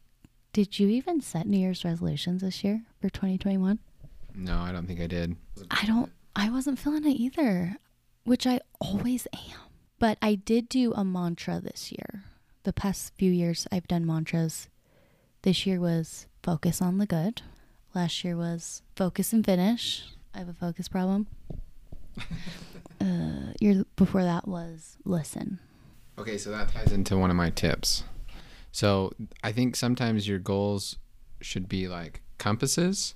did 0.53 0.79
you 0.79 0.89
even 0.89 1.21
set 1.21 1.47
New 1.47 1.59
Year's 1.59 1.85
resolutions 1.85 2.41
this 2.41 2.65
year 2.65 2.83
for 3.01 3.11
2021? 3.11 3.79
No, 4.35 4.59
I 4.59 4.73
don't 4.73 4.87
think 4.87 5.01
I 5.01 5.07
did. 5.07 5.37
I 5.71 5.85
don't 5.87 6.13
I 6.35 6.49
wasn't 6.51 6.79
feeling 6.79 7.05
it 7.05 7.17
either, 7.17 7.77
which 8.25 8.47
I 8.47 8.61
always 8.81 9.27
am. 9.35 9.61
But 9.99 10.19
I 10.23 10.35
did 10.35 10.69
do 10.69 10.93
a 10.93 11.05
mantra 11.05 11.61
this 11.61 11.91
year. 11.91 12.25
The 12.63 12.73
past 12.73 13.13
few 13.17 13.33
years 13.33 13.67
I've 13.73 13.89
done 13.89 14.07
mantras. 14.07 14.69
This 15.43 15.67
year 15.67 15.81
was 15.81 16.27
focus 16.43 16.81
on 16.83 16.99
the 16.99 17.07
good. 17.07 17.43
Last 17.95 18.23
year 18.25 18.37
was 18.37 18.83
focus 18.95 19.33
and 19.33 19.45
finish. 19.45 20.05
I 20.35 20.39
have 20.39 20.49
a 20.49 20.53
focus 20.53 20.89
problem. 20.89 21.29
uh, 23.01 23.83
before 23.97 24.23
that 24.23 24.47
was 24.47 24.97
listen. 25.05 25.59
Okay, 26.19 26.39
so 26.39 26.51
that 26.51 26.73
ties 26.73 26.93
into 26.93 27.17
one 27.17 27.31
of 27.31 27.37
my 27.37 27.51
tips. 27.51 28.05
So 28.73 29.13
I 29.43 29.53
think 29.53 29.77
sometimes 29.77 30.29
your 30.29 30.39
goals 30.39 30.97
should 31.41 31.69
be 31.69 31.89
like 31.89 32.23
compasses, 32.39 33.15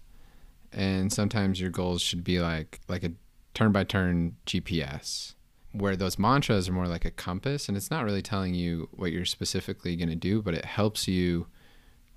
and 0.73 1.13
sometimes 1.13 1.61
your 1.61 1.71
goals 1.71 2.03
should 2.03 2.25
be 2.25 2.41
like 2.41 2.81
like 2.89 3.05
a 3.05 3.13
turn 3.55 3.73
by 3.73 3.85
turn 3.85 4.37
GPS, 4.47 5.35
where 5.73 5.97
those 5.97 6.19
mantras 6.19 6.69
are 6.69 6.73
more 6.73 6.87
like 6.87 7.05
a 7.05 7.11
compass, 7.11 7.69
and 7.69 7.77
it's 7.77 7.91
not 7.91 8.05
really 8.05 8.23
telling 8.23 8.55
you 8.55 8.89
what 8.93 9.13
you're 9.13 9.25
specifically 9.25 9.97
going 9.97 10.09
to 10.09 10.17
do, 10.17 10.43
but 10.43 10.55
it 10.55 10.65
helps 10.65 11.09
you 11.09 11.47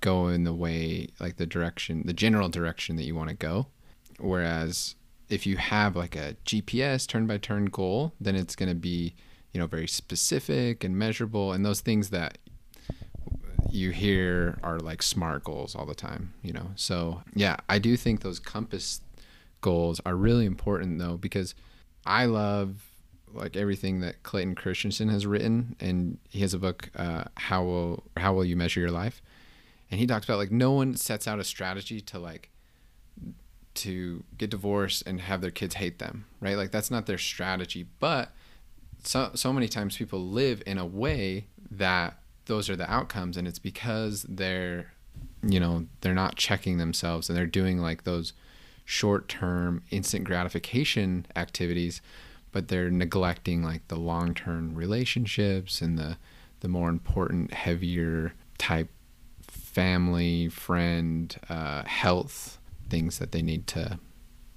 go 0.02 0.28
in 0.28 0.43
the 0.43 0.54
way 0.54 1.08
like 1.19 1.38
the 1.38 1.46
direction, 1.46 2.04
the 2.06 2.13
general 2.13 2.50
direction 2.50 2.98
that 2.98 3.04
you 3.04 3.15
want 3.15 3.30
to 3.30 3.36
go. 3.36 3.67
Whereas 4.19 4.96
if 5.29 5.45
you 5.45 5.57
have 5.57 5.95
like 5.95 6.15
a 6.15 6.36
GPS 6.45 7.07
turn 7.07 7.27
by 7.27 7.38
turn 7.38 7.65
goal, 7.65 8.13
then 8.19 8.36
it's 8.36 8.55
going 8.55 8.69
to 8.69 8.75
be, 8.75 9.15
you 9.51 9.59
know, 9.59 9.67
very 9.67 9.88
specific 9.88 10.83
and 10.83 10.97
measurable 10.97 11.53
and 11.53 11.65
those 11.65 11.81
things 11.81 12.09
that 12.09 12.38
you 13.69 13.89
hear 13.89 14.59
are 14.62 14.79
like 14.79 15.01
smart 15.01 15.43
goals 15.43 15.75
all 15.75 15.86
the 15.86 15.95
time, 15.95 16.33
you 16.43 16.53
know. 16.53 16.71
So, 16.75 17.23
yeah, 17.33 17.57
I 17.67 17.79
do 17.79 17.97
think 17.97 18.21
those 18.21 18.39
compass 18.39 19.01
goals 19.62 19.99
are 20.05 20.15
really 20.15 20.45
important 20.45 20.99
though 20.99 21.17
because 21.17 21.55
I 22.05 22.25
love 22.25 22.86
like 23.33 23.55
everything 23.55 24.01
that 24.01 24.21
Clayton 24.21 24.53
Christensen 24.53 25.09
has 25.09 25.25
written 25.25 25.75
and 25.79 26.19
he 26.29 26.41
has 26.41 26.53
a 26.53 26.59
book 26.59 26.91
uh, 26.95 27.23
how 27.36 27.63
will 27.63 28.03
how 28.17 28.33
will 28.33 28.45
you 28.45 28.55
measure 28.55 28.79
your 28.79 28.91
life? 28.91 29.21
And 29.89 29.99
he 29.99 30.05
talks 30.05 30.25
about 30.25 30.38
like 30.38 30.51
no 30.51 30.71
one 30.71 30.95
sets 30.95 31.27
out 31.27 31.39
a 31.39 31.43
strategy 31.43 31.99
to 32.01 32.19
like 32.19 32.49
to 33.75 34.23
get 34.38 34.49
divorced 34.49 35.03
and 35.05 35.21
have 35.21 35.41
their 35.41 35.51
kids 35.51 35.75
hate 35.75 35.99
them, 35.99 36.25
right? 36.39 36.57
Like 36.57 36.71
that's 36.71 36.91
not 36.91 37.05
their 37.05 37.17
strategy. 37.17 37.88
But 37.99 38.31
so 39.03 39.31
so 39.33 39.51
many 39.51 39.67
times 39.67 39.97
people 39.97 40.19
live 40.19 40.62
in 40.65 40.77
a 40.77 40.86
way 40.86 41.47
that 41.71 42.19
those 42.45 42.69
are 42.69 42.75
the 42.75 42.91
outcomes 42.91 43.38
and 43.38 43.47
it's 43.47 43.59
because 43.59 44.23
they're 44.29 44.93
you 45.45 45.59
know, 45.59 45.86
they're 46.01 46.13
not 46.13 46.36
checking 46.38 46.77
themselves 46.77 47.29
and 47.29 47.38
they're 47.38 47.45
doing 47.45 47.77
like 47.77 48.03
those 48.03 48.33
short-term 48.86 49.83
instant 49.91 50.23
gratification 50.23 51.25
activities, 51.36 52.01
but 52.51 52.69
they're 52.69 52.89
neglecting 52.89 53.62
like 53.62 53.88
the 53.89 53.95
long-term 53.95 54.75
relationships 54.75 55.81
and 55.81 55.97
the 55.97 56.17
the 56.62 56.67
more 56.69 56.88
important 56.88 57.53
heavier 57.53 58.33
type 58.57 58.89
family, 59.47 60.47
friend, 60.47 61.36
uh, 61.49 61.83
health 61.83 62.57
things 62.89 63.19
that 63.19 63.32
they 63.32 63.41
need 63.41 63.67
to 63.67 64.00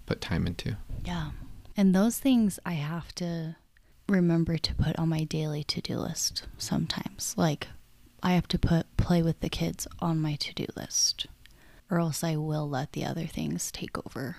put 0.07 0.21
time 0.21 0.47
into. 0.47 0.77
Yeah. 1.05 1.31
And 1.77 1.95
those 1.95 2.19
things 2.19 2.59
I 2.65 2.73
have 2.73 3.15
to 3.17 3.57
remember 4.09 4.57
to 4.57 4.75
put 4.75 4.99
on 4.99 5.09
my 5.09 5.25
daily 5.25 5.65
to 5.65 5.81
do 5.81 5.99
list 5.99 6.47
sometimes. 6.59 7.35
Like, 7.37 7.69
I 8.23 8.33
have 8.33 8.49
to 8.49 8.59
put 8.59 8.97
play 8.97 9.23
with 9.23 9.41
the 9.41 9.49
kids 9.49 9.87
on 10.01 10.21
my 10.21 10.37
to 10.37 10.55
do 10.55 10.67
list, 10.77 11.27
or 11.91 11.99
else 11.99 12.25
I 12.25 12.37
will 12.37 12.69
let 12.69 12.93
the 12.93 13.05
other 13.05 13.27
things 13.27 13.71
take 13.71 13.99
over. 13.99 14.37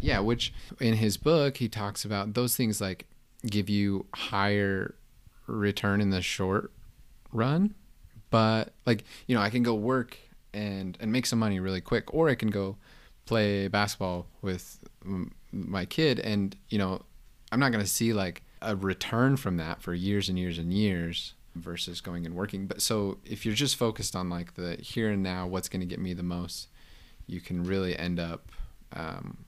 Yeah, 0.00 0.20
which 0.20 0.52
in 0.80 0.94
his 0.94 1.16
book, 1.16 1.58
he 1.58 1.68
talks 1.68 2.04
about 2.04 2.34
those 2.34 2.56
things 2.56 2.80
like 2.80 3.06
give 3.46 3.68
you 3.68 4.06
higher 4.14 4.94
return 5.46 6.00
in 6.00 6.10
the 6.10 6.22
short 6.22 6.72
run. 7.30 7.74
But, 8.30 8.72
like, 8.86 9.04
you 9.26 9.34
know, 9.34 9.42
I 9.42 9.50
can 9.50 9.62
go 9.62 9.74
work 9.74 10.16
and, 10.54 10.96
and 11.00 11.12
make 11.12 11.26
some 11.26 11.38
money 11.38 11.60
really 11.60 11.80
quick, 11.80 12.12
or 12.12 12.28
I 12.28 12.34
can 12.34 12.50
go 12.50 12.76
play 13.26 13.68
basketball 13.68 14.26
with 14.40 14.78
my 15.52 15.84
kid 15.84 16.18
and 16.20 16.56
you 16.68 16.78
know 16.78 17.02
i'm 17.50 17.60
not 17.60 17.70
going 17.70 17.84
to 17.84 17.90
see 17.90 18.12
like 18.12 18.42
a 18.62 18.74
return 18.74 19.36
from 19.36 19.56
that 19.56 19.82
for 19.82 19.94
years 19.94 20.28
and 20.28 20.38
years 20.38 20.58
and 20.58 20.72
years 20.72 21.34
versus 21.54 22.00
going 22.00 22.24
and 22.24 22.34
working 22.34 22.66
but 22.66 22.80
so 22.80 23.18
if 23.24 23.44
you're 23.44 23.54
just 23.54 23.76
focused 23.76 24.16
on 24.16 24.30
like 24.30 24.54
the 24.54 24.76
here 24.80 25.10
and 25.10 25.22
now 25.22 25.46
what's 25.46 25.68
going 25.68 25.80
to 25.80 25.86
get 25.86 25.98
me 25.98 26.14
the 26.14 26.22
most 26.22 26.68
you 27.26 27.40
can 27.40 27.62
really 27.62 27.96
end 27.98 28.18
up 28.18 28.50
um, 28.94 29.44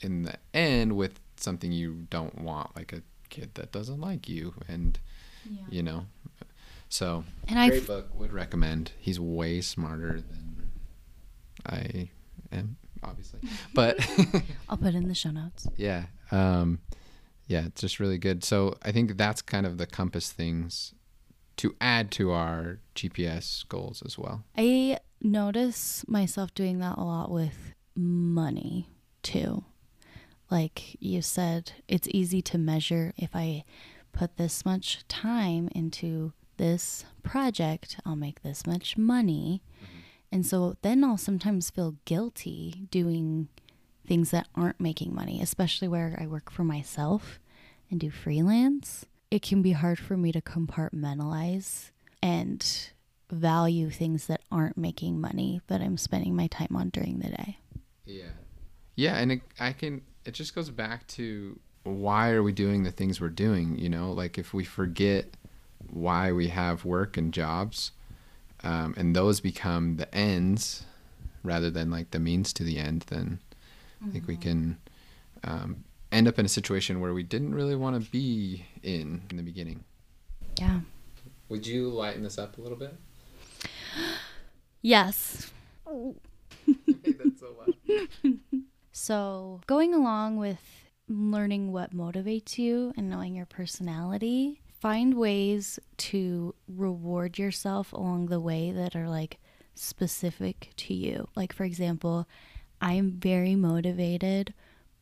in 0.00 0.22
the 0.22 0.34
end 0.54 0.96
with 0.96 1.18
something 1.36 1.72
you 1.72 2.06
don't 2.10 2.38
want 2.40 2.74
like 2.76 2.92
a 2.92 3.02
kid 3.30 3.50
that 3.54 3.72
doesn't 3.72 4.00
like 4.00 4.28
you 4.28 4.54
and 4.68 4.98
yeah. 5.50 5.58
you 5.70 5.82
know 5.82 6.06
so 6.88 7.24
and 7.46 7.70
great 7.70 7.82
I 7.82 7.86
book 7.86 8.08
would 8.14 8.32
recommend 8.32 8.92
he's 8.98 9.20
way 9.20 9.60
smarter 9.60 10.20
than 10.20 10.70
i 11.66 12.08
am 12.52 12.76
obviously. 13.02 13.40
But 13.74 13.98
I'll 14.68 14.76
put 14.76 14.94
in 14.94 15.08
the 15.08 15.14
show 15.14 15.30
notes. 15.30 15.66
Yeah. 15.76 16.06
Um, 16.30 16.80
yeah, 17.46 17.66
it's 17.66 17.80
just 17.80 18.00
really 18.00 18.18
good. 18.18 18.44
So 18.44 18.76
I 18.82 18.92
think 18.92 19.16
that's 19.16 19.42
kind 19.42 19.66
of 19.66 19.78
the 19.78 19.86
compass 19.86 20.32
things 20.32 20.94
to 21.56 21.74
add 21.80 22.10
to 22.12 22.30
our 22.30 22.78
GPS 22.94 23.66
goals 23.68 24.02
as 24.04 24.18
well. 24.18 24.44
I 24.56 24.98
notice 25.20 26.04
myself 26.06 26.54
doing 26.54 26.78
that 26.80 26.98
a 26.98 27.02
lot 27.02 27.30
with 27.30 27.74
money 27.96 28.88
too. 29.22 29.64
Like 30.50 30.96
you 31.00 31.20
said, 31.20 31.72
it's 31.88 32.08
easy 32.10 32.40
to 32.42 32.58
measure 32.58 33.12
if 33.16 33.34
I 33.34 33.64
put 34.12 34.36
this 34.36 34.64
much 34.64 35.06
time 35.08 35.68
into 35.74 36.32
this 36.58 37.04
project, 37.22 37.98
I'll 38.04 38.16
make 38.16 38.42
this 38.42 38.66
much 38.66 38.96
money. 38.96 39.62
Mm-hmm. 39.82 39.98
And 40.30 40.46
so 40.46 40.76
then 40.82 41.02
I'll 41.02 41.16
sometimes 41.16 41.70
feel 41.70 41.96
guilty 42.04 42.86
doing 42.90 43.48
things 44.06 44.30
that 44.30 44.48
aren't 44.54 44.80
making 44.80 45.14
money, 45.14 45.40
especially 45.40 45.88
where 45.88 46.18
I 46.20 46.26
work 46.26 46.50
for 46.50 46.64
myself 46.64 47.38
and 47.90 47.98
do 47.98 48.10
freelance. 48.10 49.06
It 49.30 49.42
can 49.42 49.62
be 49.62 49.72
hard 49.72 49.98
for 49.98 50.16
me 50.16 50.32
to 50.32 50.40
compartmentalize 50.40 51.90
and 52.22 52.90
value 53.30 53.90
things 53.90 54.26
that 54.26 54.40
aren't 54.50 54.76
making 54.76 55.20
money 55.20 55.60
that 55.66 55.80
I'm 55.80 55.98
spending 55.98 56.34
my 56.34 56.46
time 56.46 56.74
on 56.74 56.90
during 56.90 57.18
the 57.18 57.28
day. 57.28 57.58
Yeah. 58.04 58.30
Yeah, 58.96 59.16
and 59.18 59.32
it, 59.32 59.42
I 59.60 59.72
can 59.72 60.02
it 60.24 60.34
just 60.34 60.54
goes 60.54 60.70
back 60.70 61.06
to 61.08 61.58
why 61.84 62.30
are 62.30 62.42
we 62.42 62.52
doing 62.52 62.82
the 62.82 62.90
things 62.90 63.20
we're 63.20 63.28
doing, 63.28 63.78
you 63.78 63.88
know? 63.88 64.12
Like 64.12 64.38
if 64.38 64.52
we 64.52 64.64
forget 64.64 65.26
why 65.90 66.32
we 66.32 66.48
have 66.48 66.84
work 66.84 67.16
and 67.16 67.32
jobs, 67.32 67.92
um, 68.62 68.94
and 68.96 69.14
those 69.14 69.40
become 69.40 69.96
the 69.96 70.12
ends 70.14 70.84
rather 71.42 71.70
than 71.70 71.90
like 71.90 72.10
the 72.10 72.18
means 72.18 72.52
to 72.54 72.64
the 72.64 72.78
end, 72.78 73.04
then 73.08 73.40
mm-hmm. 73.96 74.08
I 74.08 74.12
think 74.12 74.26
we 74.26 74.34
mm-hmm. 74.34 74.42
can 74.42 74.78
um, 75.44 75.84
end 76.12 76.28
up 76.28 76.38
in 76.38 76.44
a 76.44 76.48
situation 76.48 77.00
where 77.00 77.14
we 77.14 77.22
didn't 77.22 77.54
really 77.54 77.76
want 77.76 78.02
to 78.02 78.10
be 78.10 78.64
in 78.82 79.22
in 79.30 79.36
the 79.36 79.42
beginning. 79.42 79.84
Yeah. 80.58 80.80
Would 81.48 81.66
you 81.66 81.88
lighten 81.88 82.22
this 82.22 82.38
up 82.38 82.58
a 82.58 82.60
little 82.60 82.78
bit? 82.78 82.94
Yes. 84.80 85.50
That's 85.84 87.40
so. 87.40 87.56
So, 88.92 89.60
going 89.66 89.94
along 89.94 90.38
with 90.38 90.60
learning 91.08 91.72
what 91.72 91.94
motivates 91.94 92.58
you 92.58 92.92
and 92.96 93.08
knowing 93.08 93.36
your 93.36 93.46
personality, 93.46 94.60
find 94.80 95.14
ways 95.14 95.78
to 95.96 96.54
reward 96.68 97.38
yourself 97.38 97.92
along 97.92 98.26
the 98.26 98.40
way 98.40 98.70
that 98.70 98.94
are 98.94 99.08
like 99.08 99.38
specific 99.74 100.70
to 100.76 100.94
you. 100.94 101.28
Like, 101.34 101.52
for 101.52 101.64
example, 101.64 102.26
I'm 102.80 103.12
very 103.12 103.54
motivated 103.54 104.54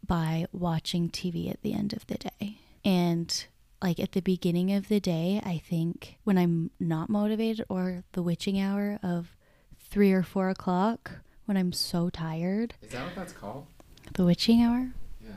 by 0.06 0.46
watching 0.52 1.08
TV 1.10 1.50
at 1.50 1.62
the 1.62 1.72
end 1.74 1.92
of 1.92 2.06
the 2.06 2.16
day. 2.18 2.58
And 2.84 3.46
like 3.82 3.98
at 4.00 4.12
the 4.12 4.20
beginning 4.22 4.72
of 4.72 4.88
the 4.88 5.00
day, 5.00 5.40
I 5.44 5.58
think 5.58 6.16
when 6.24 6.38
I'm 6.38 6.70
not 6.80 7.08
motivated 7.10 7.66
or 7.68 8.04
the 8.12 8.22
witching 8.22 8.60
hour 8.60 8.98
of 9.02 9.36
three 9.78 10.12
or 10.12 10.22
four 10.22 10.48
o'clock 10.48 11.10
when 11.44 11.56
I'm 11.56 11.72
so 11.72 12.08
tired, 12.10 12.74
Is 12.82 12.90
that 12.92 13.04
what 13.04 13.14
that's 13.14 13.32
called? 13.32 13.66
the 14.14 14.24
witching 14.24 14.62
hour. 14.62 14.92
Yeah. 15.22 15.34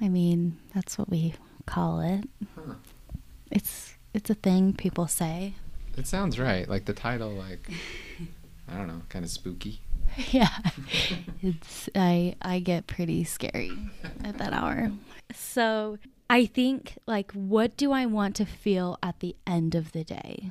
I 0.00 0.08
mean, 0.08 0.58
that's 0.74 0.98
what 0.98 1.08
we 1.08 1.34
call 1.66 2.00
it. 2.00 2.24
Huh. 2.56 2.74
It's 3.54 3.94
it's 4.12 4.28
a 4.28 4.34
thing 4.34 4.74
people 4.74 5.06
say. 5.06 5.54
It 5.96 6.06
sounds 6.06 6.38
right. 6.38 6.68
Like 6.68 6.84
the 6.84 6.92
title, 6.92 7.30
like 7.30 7.70
I 8.68 8.76
don't 8.76 8.88
know, 8.88 9.02
kind 9.08 9.24
of 9.24 9.30
spooky. 9.30 9.80
yeah. 10.30 10.48
It's 11.42 11.88
I 11.94 12.36
I 12.42 12.58
get 12.58 12.86
pretty 12.86 13.24
scary 13.24 13.72
at 14.22 14.38
that 14.38 14.52
hour. 14.52 14.92
So, 15.32 15.98
I 16.28 16.46
think 16.46 16.98
like 17.06 17.32
what 17.32 17.76
do 17.76 17.92
I 17.92 18.06
want 18.06 18.36
to 18.36 18.44
feel 18.44 18.98
at 19.02 19.20
the 19.20 19.36
end 19.46 19.74
of 19.74 19.92
the 19.92 20.04
day? 20.04 20.50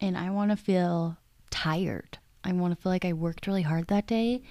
And 0.00 0.16
I 0.16 0.30
want 0.30 0.50
to 0.50 0.56
feel 0.56 1.16
tired. 1.50 2.18
I 2.42 2.52
want 2.52 2.76
to 2.76 2.80
feel 2.80 2.92
like 2.92 3.04
I 3.04 3.12
worked 3.12 3.46
really 3.46 3.62
hard 3.62 3.86
that 3.88 4.06
day 4.06 4.42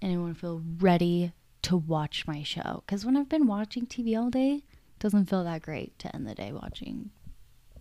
and 0.00 0.12
I 0.12 0.16
want 0.16 0.34
to 0.34 0.40
feel 0.40 0.62
ready 0.78 1.32
to 1.62 1.76
watch 1.76 2.26
my 2.26 2.42
show 2.42 2.82
cuz 2.86 3.04
when 3.04 3.16
I've 3.16 3.28
been 3.28 3.46
watching 3.46 3.86
TV 3.86 4.18
all 4.18 4.30
day, 4.30 4.54
it 4.54 4.98
doesn't 4.98 5.26
feel 5.26 5.44
that 5.44 5.62
great 5.62 5.98
to 6.00 6.14
end 6.14 6.26
the 6.26 6.34
day 6.34 6.52
watching 6.52 7.10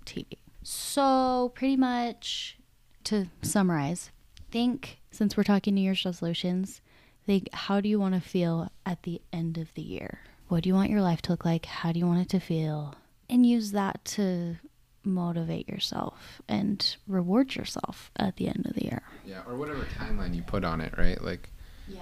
TV. 0.10 0.38
So, 0.63 1.52
pretty 1.56 1.78
much 1.78 2.58
to 3.06 3.28
summarize, 3.41 4.12
think 4.52 5.00
since 5.12 5.36
we're 5.36 5.43
talking 5.43 5.74
New 5.76 5.82
Year's 5.82 6.06
resolutions, 6.06 6.82
think 7.26 7.50
how 7.54 7.80
do 7.82 7.89
you 7.89 8.00
want 8.00 8.15
to 8.15 8.22
feel 8.22 8.72
at 8.86 9.04
the 9.04 9.22
end 9.32 9.58
of 9.58 9.74
the 9.74 9.82
year? 9.82 10.19
What 10.48 10.63
do 10.63 10.69
you 10.69 10.76
want 10.76 10.89
your 10.89 11.02
life 11.02 11.22
to 11.24 11.32
look 11.32 11.45
like? 11.45 11.65
How 11.65 11.91
do 11.91 12.00
you 12.00 12.08
want 12.08 12.22
it 12.22 12.30
to 12.30 12.39
feel? 12.39 12.95
And 13.30 13.45
use 13.45 13.72
that 13.72 14.04
to 14.06 14.58
motivate 15.04 15.69
yourself 15.69 16.41
and 16.48 16.95
reward 17.08 17.56
yourself 17.56 18.12
at 18.15 18.36
the 18.38 18.48
end 18.48 18.65
of 18.65 18.74
the 18.74 18.86
year. 18.86 19.04
Yeah, 19.26 19.41
or 19.48 19.56
whatever 19.56 19.86
timeline 19.98 20.36
you 20.36 20.41
put 20.41 20.63
on 20.63 20.82
it, 20.82 20.93
right? 20.98 21.22
Like 21.24 21.52
Yeah. 21.88 22.02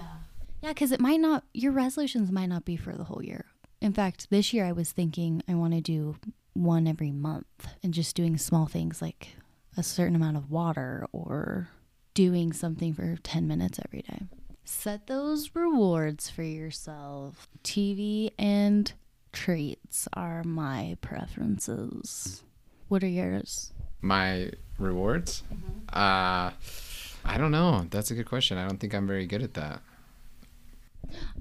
Yeah, 0.62 0.70
because 0.70 0.90
it 0.90 1.00
might 1.00 1.20
not, 1.20 1.44
your 1.54 1.70
resolutions 1.70 2.32
might 2.32 2.46
not 2.46 2.64
be 2.64 2.76
for 2.76 2.92
the 2.92 3.04
whole 3.04 3.22
year. 3.22 3.44
In 3.80 3.92
fact, 3.92 4.28
this 4.28 4.52
year 4.52 4.64
I 4.64 4.72
was 4.72 4.90
thinking 4.90 5.42
I 5.46 5.54
want 5.54 5.72
to 5.74 5.80
do 5.80 6.16
one 6.64 6.86
every 6.86 7.10
month 7.12 7.68
and 7.82 7.94
just 7.94 8.16
doing 8.16 8.36
small 8.36 8.66
things 8.66 9.00
like 9.00 9.28
a 9.76 9.82
certain 9.82 10.16
amount 10.16 10.36
of 10.36 10.50
water 10.50 11.06
or 11.12 11.68
doing 12.14 12.52
something 12.52 12.92
for 12.92 13.16
10 13.22 13.46
minutes 13.46 13.78
every 13.84 14.02
day. 14.02 14.22
Set 14.64 15.06
those 15.06 15.50
rewards 15.54 16.28
for 16.28 16.42
yourself. 16.42 17.48
TV 17.64 18.32
and 18.38 18.92
treats 19.32 20.08
are 20.12 20.42
my 20.44 20.96
preferences. 21.00 22.42
What 22.88 23.02
are 23.04 23.08
yours? 23.08 23.72
my 24.00 24.50
rewards. 24.78 25.42
Uh 25.92 26.50
I 27.24 27.36
don't 27.36 27.50
know. 27.50 27.86
That's 27.90 28.10
a 28.10 28.14
good 28.14 28.26
question. 28.26 28.56
I 28.58 28.66
don't 28.66 28.78
think 28.78 28.94
I'm 28.94 29.06
very 29.06 29.26
good 29.26 29.42
at 29.42 29.54
that. 29.54 29.80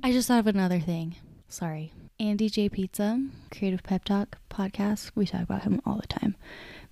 I 0.04 0.12
just 0.12 0.28
thought 0.28 0.40
of 0.40 0.48
another 0.48 0.80
thing. 0.80 1.16
Sorry. 1.50 1.92
Andy 2.20 2.50
J. 2.50 2.68
Pizza, 2.68 3.28
Creative 3.52 3.84
Pep 3.84 4.04
Talk 4.04 4.40
podcast. 4.50 5.12
We 5.14 5.28
talk 5.28 5.44
about 5.44 5.62
him 5.64 5.80
all 5.86 6.00
the 6.02 6.08
time. 6.08 6.36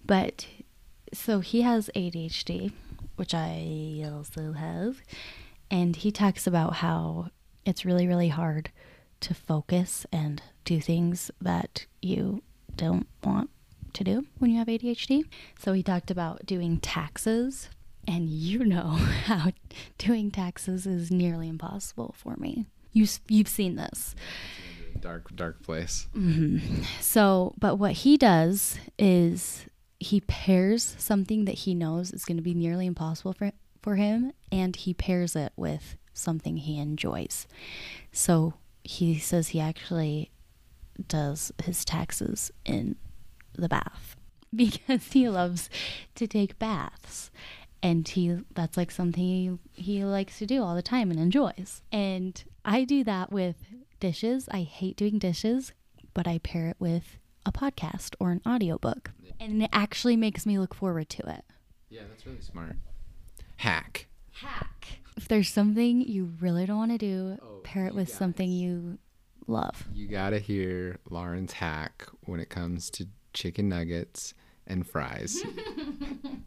But 0.05 0.45
so 1.13 1.39
he 1.39 1.63
has 1.63 1.89
ADHD, 1.95 2.71
which 3.15 3.33
I 3.33 4.03
also 4.05 4.51
have. 4.51 5.01
And 5.71 5.95
he 5.95 6.11
talks 6.11 6.45
about 6.45 6.75
how 6.75 7.31
it's 7.65 7.85
really, 7.85 8.07
really 8.07 8.29
hard 8.29 8.69
to 9.21 9.33
focus 9.33 10.05
and 10.11 10.43
do 10.63 10.79
things 10.79 11.31
that 11.41 11.87
you 12.03 12.43
don't 12.75 13.07
want 13.23 13.49
to 13.93 14.03
do 14.03 14.27
when 14.37 14.51
you 14.51 14.59
have 14.59 14.67
ADHD. 14.67 15.23
So 15.57 15.73
he 15.73 15.81
talked 15.81 16.11
about 16.11 16.45
doing 16.45 16.79
taxes. 16.79 17.69
And 18.07 18.29
you 18.29 18.63
know 18.63 18.89
how 19.23 19.53
doing 19.97 20.29
taxes 20.29 20.85
is 20.85 21.09
nearly 21.09 21.49
impossible 21.49 22.13
for 22.15 22.35
me. 22.35 22.67
You, 22.93 23.07
you've 23.27 23.47
seen 23.47 23.75
this. 23.75 24.13
Dark 25.05 25.35
dark 25.35 25.61
place. 25.61 26.07
Mm-hmm. 26.17 26.81
So, 26.99 27.53
but 27.59 27.75
what 27.75 27.91
he 27.91 28.17
does 28.17 28.79
is 28.97 29.67
he 29.99 30.21
pairs 30.21 30.95
something 30.97 31.45
that 31.45 31.59
he 31.59 31.75
knows 31.75 32.11
is 32.11 32.25
going 32.25 32.37
to 32.37 32.43
be 32.43 32.55
nearly 32.55 32.87
impossible 32.87 33.33
for 33.33 33.51
for 33.83 33.97
him 33.97 34.33
and 34.51 34.75
he 34.75 34.95
pairs 34.95 35.35
it 35.35 35.53
with 35.55 35.95
something 36.11 36.57
he 36.57 36.79
enjoys. 36.79 37.45
So, 38.11 38.55
he 38.83 39.19
says 39.19 39.49
he 39.49 39.59
actually 39.59 40.31
does 41.07 41.51
his 41.63 41.85
taxes 41.85 42.51
in 42.65 42.95
the 43.53 43.69
bath 43.69 44.15
because 44.55 45.11
he 45.11 45.29
loves 45.29 45.69
to 46.15 46.25
take 46.25 46.57
baths 46.57 47.29
and 47.83 48.07
he 48.07 48.39
that's 48.55 48.75
like 48.75 48.89
something 48.89 49.23
he, 49.23 49.59
he 49.73 50.03
likes 50.03 50.39
to 50.39 50.47
do 50.47 50.63
all 50.63 50.73
the 50.73 50.81
time 50.81 51.11
and 51.11 51.19
enjoys 51.19 51.83
and 51.91 52.43
i 52.63 52.83
do 52.83 53.03
that 53.03 53.31
with 53.31 53.57
dishes. 54.07 54.47
I 54.51 54.61
hate 54.61 54.95
doing 54.97 55.17
dishes 55.19 55.73
but 56.15 56.27
i 56.27 56.39
pair 56.39 56.69
it 56.69 56.77
with 56.79 57.17
a 57.45 57.51
podcast 57.51 58.15
or 58.19 58.31
an 58.31 58.41
audiobook. 58.47 59.11
And 59.39 59.61
it 59.61 59.69
actually 59.71 60.15
makes 60.15 60.47
me 60.47 60.57
look 60.57 60.73
forward 60.73 61.09
to 61.09 61.29
it. 61.29 61.43
Yeah, 61.89 62.01
that's 62.09 62.25
really 62.25 62.41
smart. 62.41 62.77
Hack. 63.57 64.07
hack. 64.31 64.87
If 65.15 65.27
there's 65.27 65.49
something 65.49 66.01
you 66.01 66.31
really 66.39 66.65
don't 66.65 66.77
want 66.77 66.91
to 66.91 66.97
do 66.97 67.37
Oh, 67.41 67.59
pair 67.63 67.85
it 67.85 67.93
with 67.93 68.09
something 68.09 68.51
you 68.51 68.97
love. 69.45 69.87
You 69.93 70.07
gotta 70.07 70.39
hear 70.39 70.97
Lauren's 71.09 71.53
hack 71.53 72.07
when 72.25 72.39
it 72.39 72.49
comes 72.49 72.89
to 72.91 73.07
chicken 73.33 73.69
nuggets 73.69 74.33
and 74.65 74.87
fries. 74.87 75.43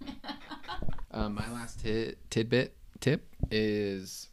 um, 1.12 1.34
my 1.34 1.48
last 1.52 1.80
tit- 1.80 2.18
tidbit 2.30 2.74
tip 3.00 3.28
is 3.52 4.30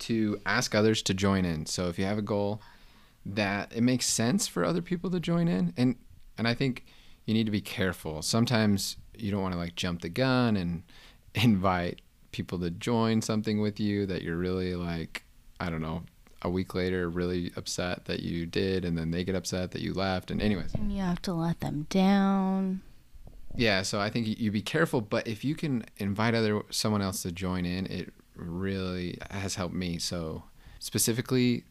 to 0.00 0.40
ask 0.46 0.74
others 0.74 1.02
to 1.02 1.14
join 1.14 1.44
in. 1.44 1.66
So 1.66 1.88
if 1.88 1.98
you 1.98 2.04
have 2.04 2.18
a 2.18 2.22
goal 2.22 2.62
that 3.26 3.72
it 3.74 3.82
makes 3.82 4.06
sense 4.06 4.46
for 4.46 4.64
other 4.64 4.82
people 4.82 5.10
to 5.10 5.20
join 5.20 5.48
in, 5.48 5.72
and 5.76 5.96
and 6.38 6.48
I 6.48 6.54
think 6.54 6.84
you 7.26 7.34
need 7.34 7.44
to 7.44 7.52
be 7.52 7.60
careful. 7.60 8.22
Sometimes 8.22 8.96
you 9.16 9.30
don't 9.30 9.42
want 9.42 9.52
to 9.52 9.58
like 9.58 9.76
jump 9.76 10.02
the 10.02 10.08
gun 10.08 10.56
and 10.56 10.82
invite 11.34 12.00
people 12.32 12.58
to 12.60 12.70
join 12.70 13.20
something 13.22 13.60
with 13.60 13.80
you 13.80 14.06
that 14.06 14.22
you're 14.22 14.36
really 14.36 14.74
like 14.74 15.24
I 15.58 15.70
don't 15.70 15.82
know 15.82 16.02
a 16.42 16.50
week 16.50 16.74
later 16.74 17.08
really 17.08 17.52
upset 17.56 18.06
that 18.06 18.20
you 18.20 18.46
did 18.46 18.84
and 18.84 18.96
then 18.96 19.10
they 19.10 19.24
get 19.24 19.34
upset 19.34 19.72
that 19.72 19.82
you 19.82 19.92
left 19.92 20.30
and 20.30 20.40
anyways 20.40 20.74
and 20.74 20.92
you 20.92 21.02
have 21.02 21.20
to 21.20 21.32
let 21.32 21.60
them 21.60 21.86
down 21.90 22.80
yeah 23.56 23.82
so 23.82 24.00
i 24.00 24.08
think 24.08 24.26
you, 24.26 24.34
you 24.38 24.50
be 24.50 24.62
careful 24.62 25.00
but 25.00 25.26
if 25.26 25.44
you 25.44 25.54
can 25.54 25.84
invite 25.98 26.34
other 26.34 26.62
someone 26.70 27.02
else 27.02 27.22
to 27.22 27.30
join 27.30 27.66
in 27.66 27.84
it 27.86 28.12
really 28.40 29.18
has 29.30 29.54
helped 29.56 29.74
me. 29.74 29.98
So 29.98 30.44
specifically 30.78 31.64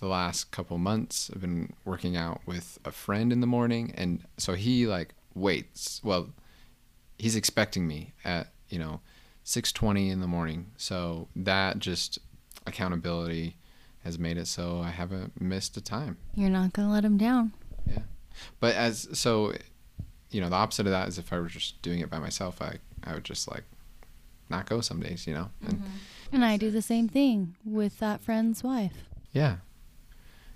the 0.00 0.06
last 0.08 0.50
couple 0.50 0.78
months 0.78 1.30
i've 1.34 1.42
been 1.42 1.74
working 1.84 2.16
out 2.16 2.40
with 2.46 2.78
a 2.86 2.90
friend 2.90 3.34
in 3.34 3.40
the 3.42 3.46
morning 3.46 3.92
and 3.96 4.24
so 4.38 4.54
he 4.54 4.86
like 4.86 5.14
waits. 5.34 6.00
Well 6.02 6.30
he's 7.18 7.36
expecting 7.36 7.86
me 7.86 8.14
at 8.24 8.48
you 8.68 8.78
know 8.78 9.00
6:20 9.44 10.10
in 10.10 10.20
the 10.20 10.26
morning. 10.26 10.72
So 10.76 11.28
that 11.36 11.78
just 11.78 12.18
accountability 12.66 13.56
has 14.04 14.18
made 14.18 14.38
it 14.38 14.46
so 14.46 14.80
i 14.80 14.88
haven't 14.90 15.38
missed 15.40 15.76
a 15.76 15.80
time. 15.80 16.16
You're 16.34 16.50
not 16.50 16.72
going 16.72 16.88
to 16.88 16.92
let 16.94 17.04
him 17.04 17.16
down. 17.18 17.52
Yeah. 17.86 18.02
but 18.60 18.74
as 18.74 19.08
so, 19.12 19.52
you 20.30 20.40
know, 20.40 20.48
the 20.48 20.56
opposite 20.56 20.86
of 20.86 20.92
that 20.92 21.08
is 21.08 21.18
if 21.18 21.32
I 21.32 21.38
were 21.38 21.48
just 21.48 21.80
doing 21.82 22.00
it 22.00 22.08
by 22.10 22.18
myself, 22.18 22.62
I 22.62 22.78
I 23.04 23.14
would 23.14 23.24
just 23.24 23.50
like 23.50 23.64
not 24.50 24.68
go 24.68 24.80
some 24.80 25.00
days, 25.00 25.26
you 25.26 25.34
know. 25.34 25.50
And 25.64 25.74
mm-hmm. 25.74 25.88
and 26.32 26.44
i 26.44 26.56
do 26.56 26.70
the 26.70 26.82
same 26.82 27.08
thing 27.08 27.56
with 27.64 27.98
that 27.98 28.20
friend's 28.20 28.62
wife 28.62 29.10
yeah, 29.32 29.56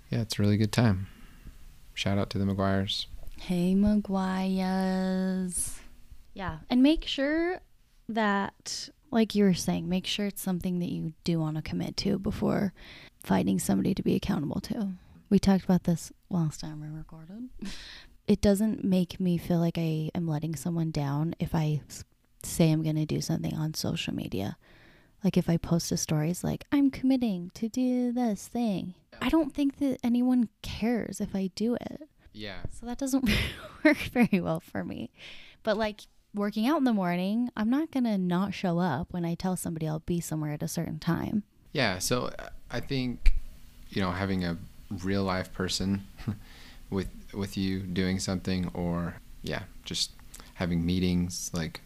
yeah, 0.09 0.21
it's 0.21 0.37
a 0.37 0.41
really 0.41 0.57
good 0.57 0.71
time. 0.71 1.07
Shout 1.93 2.17
out 2.17 2.29
to 2.31 2.37
the 2.37 2.45
McGuires. 2.45 3.05
Hey, 3.39 3.73
Maguires. 3.73 5.79
Yeah. 6.33 6.57
And 6.69 6.83
make 6.83 7.05
sure 7.05 7.61
that, 8.09 8.89
like 9.11 9.33
you 9.33 9.45
were 9.45 9.53
saying, 9.53 9.87
make 9.87 10.05
sure 10.05 10.25
it's 10.25 10.41
something 10.41 10.79
that 10.79 10.89
you 10.89 11.13
do 11.23 11.39
want 11.39 11.55
to 11.55 11.61
commit 11.61 11.95
to 11.97 12.19
before 12.19 12.73
finding 13.23 13.59
somebody 13.59 13.93
to 13.93 14.03
be 14.03 14.15
accountable 14.15 14.59
to. 14.61 14.89
We 15.29 15.39
talked 15.39 15.63
about 15.63 15.85
this 15.85 16.11
last 16.29 16.59
time 16.59 16.81
we 16.81 16.87
recorded. 16.87 17.49
It 18.27 18.41
doesn't 18.41 18.83
make 18.83 19.19
me 19.19 19.37
feel 19.37 19.59
like 19.59 19.77
I 19.77 20.09
am 20.15 20.27
letting 20.27 20.55
someone 20.55 20.89
down 20.89 21.35
if 21.39 21.53
I 21.53 21.81
say 22.45 22.71
I'm 22.71 22.83
going 22.83 22.95
to 22.95 23.05
do 23.05 23.21
something 23.21 23.53
on 23.55 23.73
social 23.73 24.13
media. 24.13 24.57
Like 25.23 25.37
if 25.37 25.49
I 25.49 25.57
post 25.57 25.91
a 25.91 25.97
stories 25.97 26.43
like 26.43 26.65
I'm 26.71 26.91
committing 26.91 27.51
to 27.55 27.67
do 27.67 28.11
this 28.11 28.47
thing. 28.47 28.93
I 29.21 29.29
don't 29.29 29.53
think 29.53 29.79
that 29.79 29.97
anyone 30.03 30.49
cares 30.61 31.21
if 31.21 31.35
I 31.35 31.49
do 31.55 31.75
it. 31.75 32.07
Yeah. 32.33 32.59
So 32.71 32.85
that 32.85 32.97
doesn't 32.97 33.29
work 33.83 33.97
very 33.97 34.39
well 34.41 34.59
for 34.59 34.83
me. 34.83 35.09
But 35.63 35.77
like 35.77 36.01
working 36.33 36.67
out 36.67 36.77
in 36.77 36.83
the 36.83 36.93
morning, 36.93 37.49
I'm 37.55 37.69
not 37.69 37.91
going 37.91 38.03
to 38.03 38.17
not 38.17 38.53
show 38.53 38.79
up 38.79 39.13
when 39.13 39.25
I 39.25 39.35
tell 39.35 39.55
somebody 39.55 39.87
I'll 39.87 39.99
be 39.99 40.19
somewhere 40.19 40.51
at 40.51 40.61
a 40.61 40.67
certain 40.67 40.99
time. 40.99 41.43
Yeah, 41.71 41.99
so 41.99 42.31
I 42.69 42.79
think 42.79 43.33
you 43.89 44.01
know 44.01 44.11
having 44.11 44.43
a 44.43 44.57
real 45.03 45.23
life 45.23 45.51
person 45.53 46.05
with 46.89 47.09
with 47.33 47.57
you 47.57 47.79
doing 47.79 48.19
something 48.19 48.69
or 48.73 49.15
yeah, 49.43 49.63
just 49.83 50.11
having 50.55 50.85
meetings 50.85 51.51
like 51.53 51.81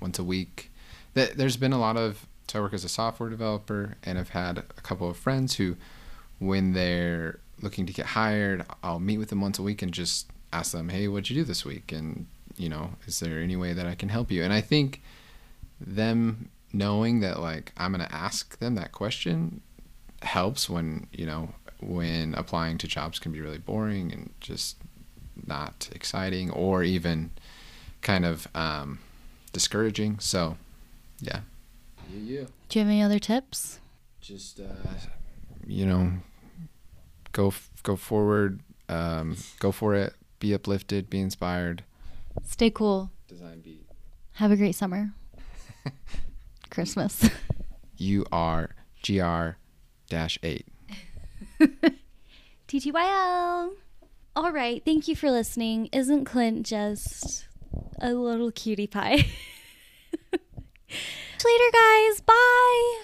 once 0.00 0.18
a 0.18 0.24
week. 0.24 0.70
There's 1.14 1.56
been 1.56 1.72
a 1.72 1.78
lot 1.78 1.96
of 1.96 2.26
so 2.48 2.58
I 2.58 2.62
work 2.62 2.74
as 2.74 2.84
a 2.84 2.88
software 2.88 3.30
developer 3.30 3.96
and 4.02 4.18
I've 4.18 4.30
had 4.30 4.58
a 4.58 4.62
couple 4.82 5.08
of 5.08 5.16
friends 5.16 5.54
who 5.54 5.76
when 6.40 6.72
they're 6.72 7.38
looking 7.62 7.86
to 7.86 7.92
get 7.92 8.06
hired, 8.06 8.64
I'll 8.82 8.98
meet 8.98 9.18
with 9.18 9.28
them 9.28 9.40
once 9.40 9.58
a 9.58 9.62
week 9.62 9.82
and 9.82 9.92
just 9.92 10.26
ask 10.52 10.72
them, 10.72 10.88
"Hey, 10.88 11.06
what'd 11.06 11.30
you 11.30 11.36
do 11.36 11.44
this 11.44 11.64
week?" 11.64 11.92
and 11.92 12.26
you 12.56 12.68
know, 12.68 12.94
is 13.06 13.20
there 13.20 13.38
any 13.38 13.56
way 13.56 13.72
that 13.72 13.86
I 13.86 13.94
can 13.94 14.08
help 14.08 14.30
you? 14.30 14.42
And 14.42 14.52
I 14.52 14.60
think 14.60 15.00
them 15.80 16.50
knowing 16.72 17.20
that 17.20 17.40
like 17.40 17.72
I'm 17.76 17.92
gonna 17.92 18.08
ask 18.10 18.58
them 18.58 18.74
that 18.74 18.92
question 18.92 19.60
helps 20.22 20.68
when 20.68 21.06
you 21.12 21.26
know 21.26 21.54
when 21.80 22.34
applying 22.34 22.78
to 22.78 22.86
jobs 22.86 23.18
can 23.18 23.32
be 23.32 23.40
really 23.40 23.58
boring 23.58 24.12
and 24.12 24.30
just 24.40 24.76
not 25.46 25.88
exciting 25.94 26.50
or 26.50 26.82
even 26.82 27.30
kind 28.02 28.24
of 28.24 28.46
um, 28.54 28.98
discouraging. 29.52 30.18
So, 30.18 30.56
yeah. 31.20 31.40
Yeah, 32.12 32.44
Do 32.68 32.78
you 32.78 32.84
have 32.84 32.88
any 32.88 33.02
other 33.02 33.18
tips? 33.18 33.78
Just 34.20 34.58
uh, 34.60 34.64
you 35.66 35.86
know, 35.86 36.12
go 37.32 37.52
go 37.82 37.94
forward, 37.96 38.60
um, 38.88 39.36
go 39.60 39.70
for 39.70 39.94
it. 39.94 40.14
Be 40.40 40.52
uplifted. 40.54 41.08
Be 41.08 41.20
inspired. 41.20 41.84
Stay 42.44 42.70
cool. 42.70 43.10
Design 43.28 43.60
beat. 43.60 43.86
Have 44.32 44.50
a 44.50 44.56
great 44.56 44.74
summer. 44.74 45.12
Christmas. 46.70 47.28
You 47.96 48.26
are 48.32 48.70
gr 49.06 49.50
dash 50.08 50.38
eight. 50.42 50.66
TTYL. 52.68 53.72
All 54.36 54.52
right. 54.52 54.82
Thank 54.84 55.08
you 55.08 55.14
for 55.16 55.30
listening. 55.30 55.88
Isn't 55.92 56.24
Clint 56.24 56.64
just 56.66 57.46
a 58.00 58.12
little 58.12 58.50
cutie 58.50 58.86
pie? 58.86 59.16
Later, 61.44 61.70
guys. 61.72 62.20
Bye. 62.20 63.02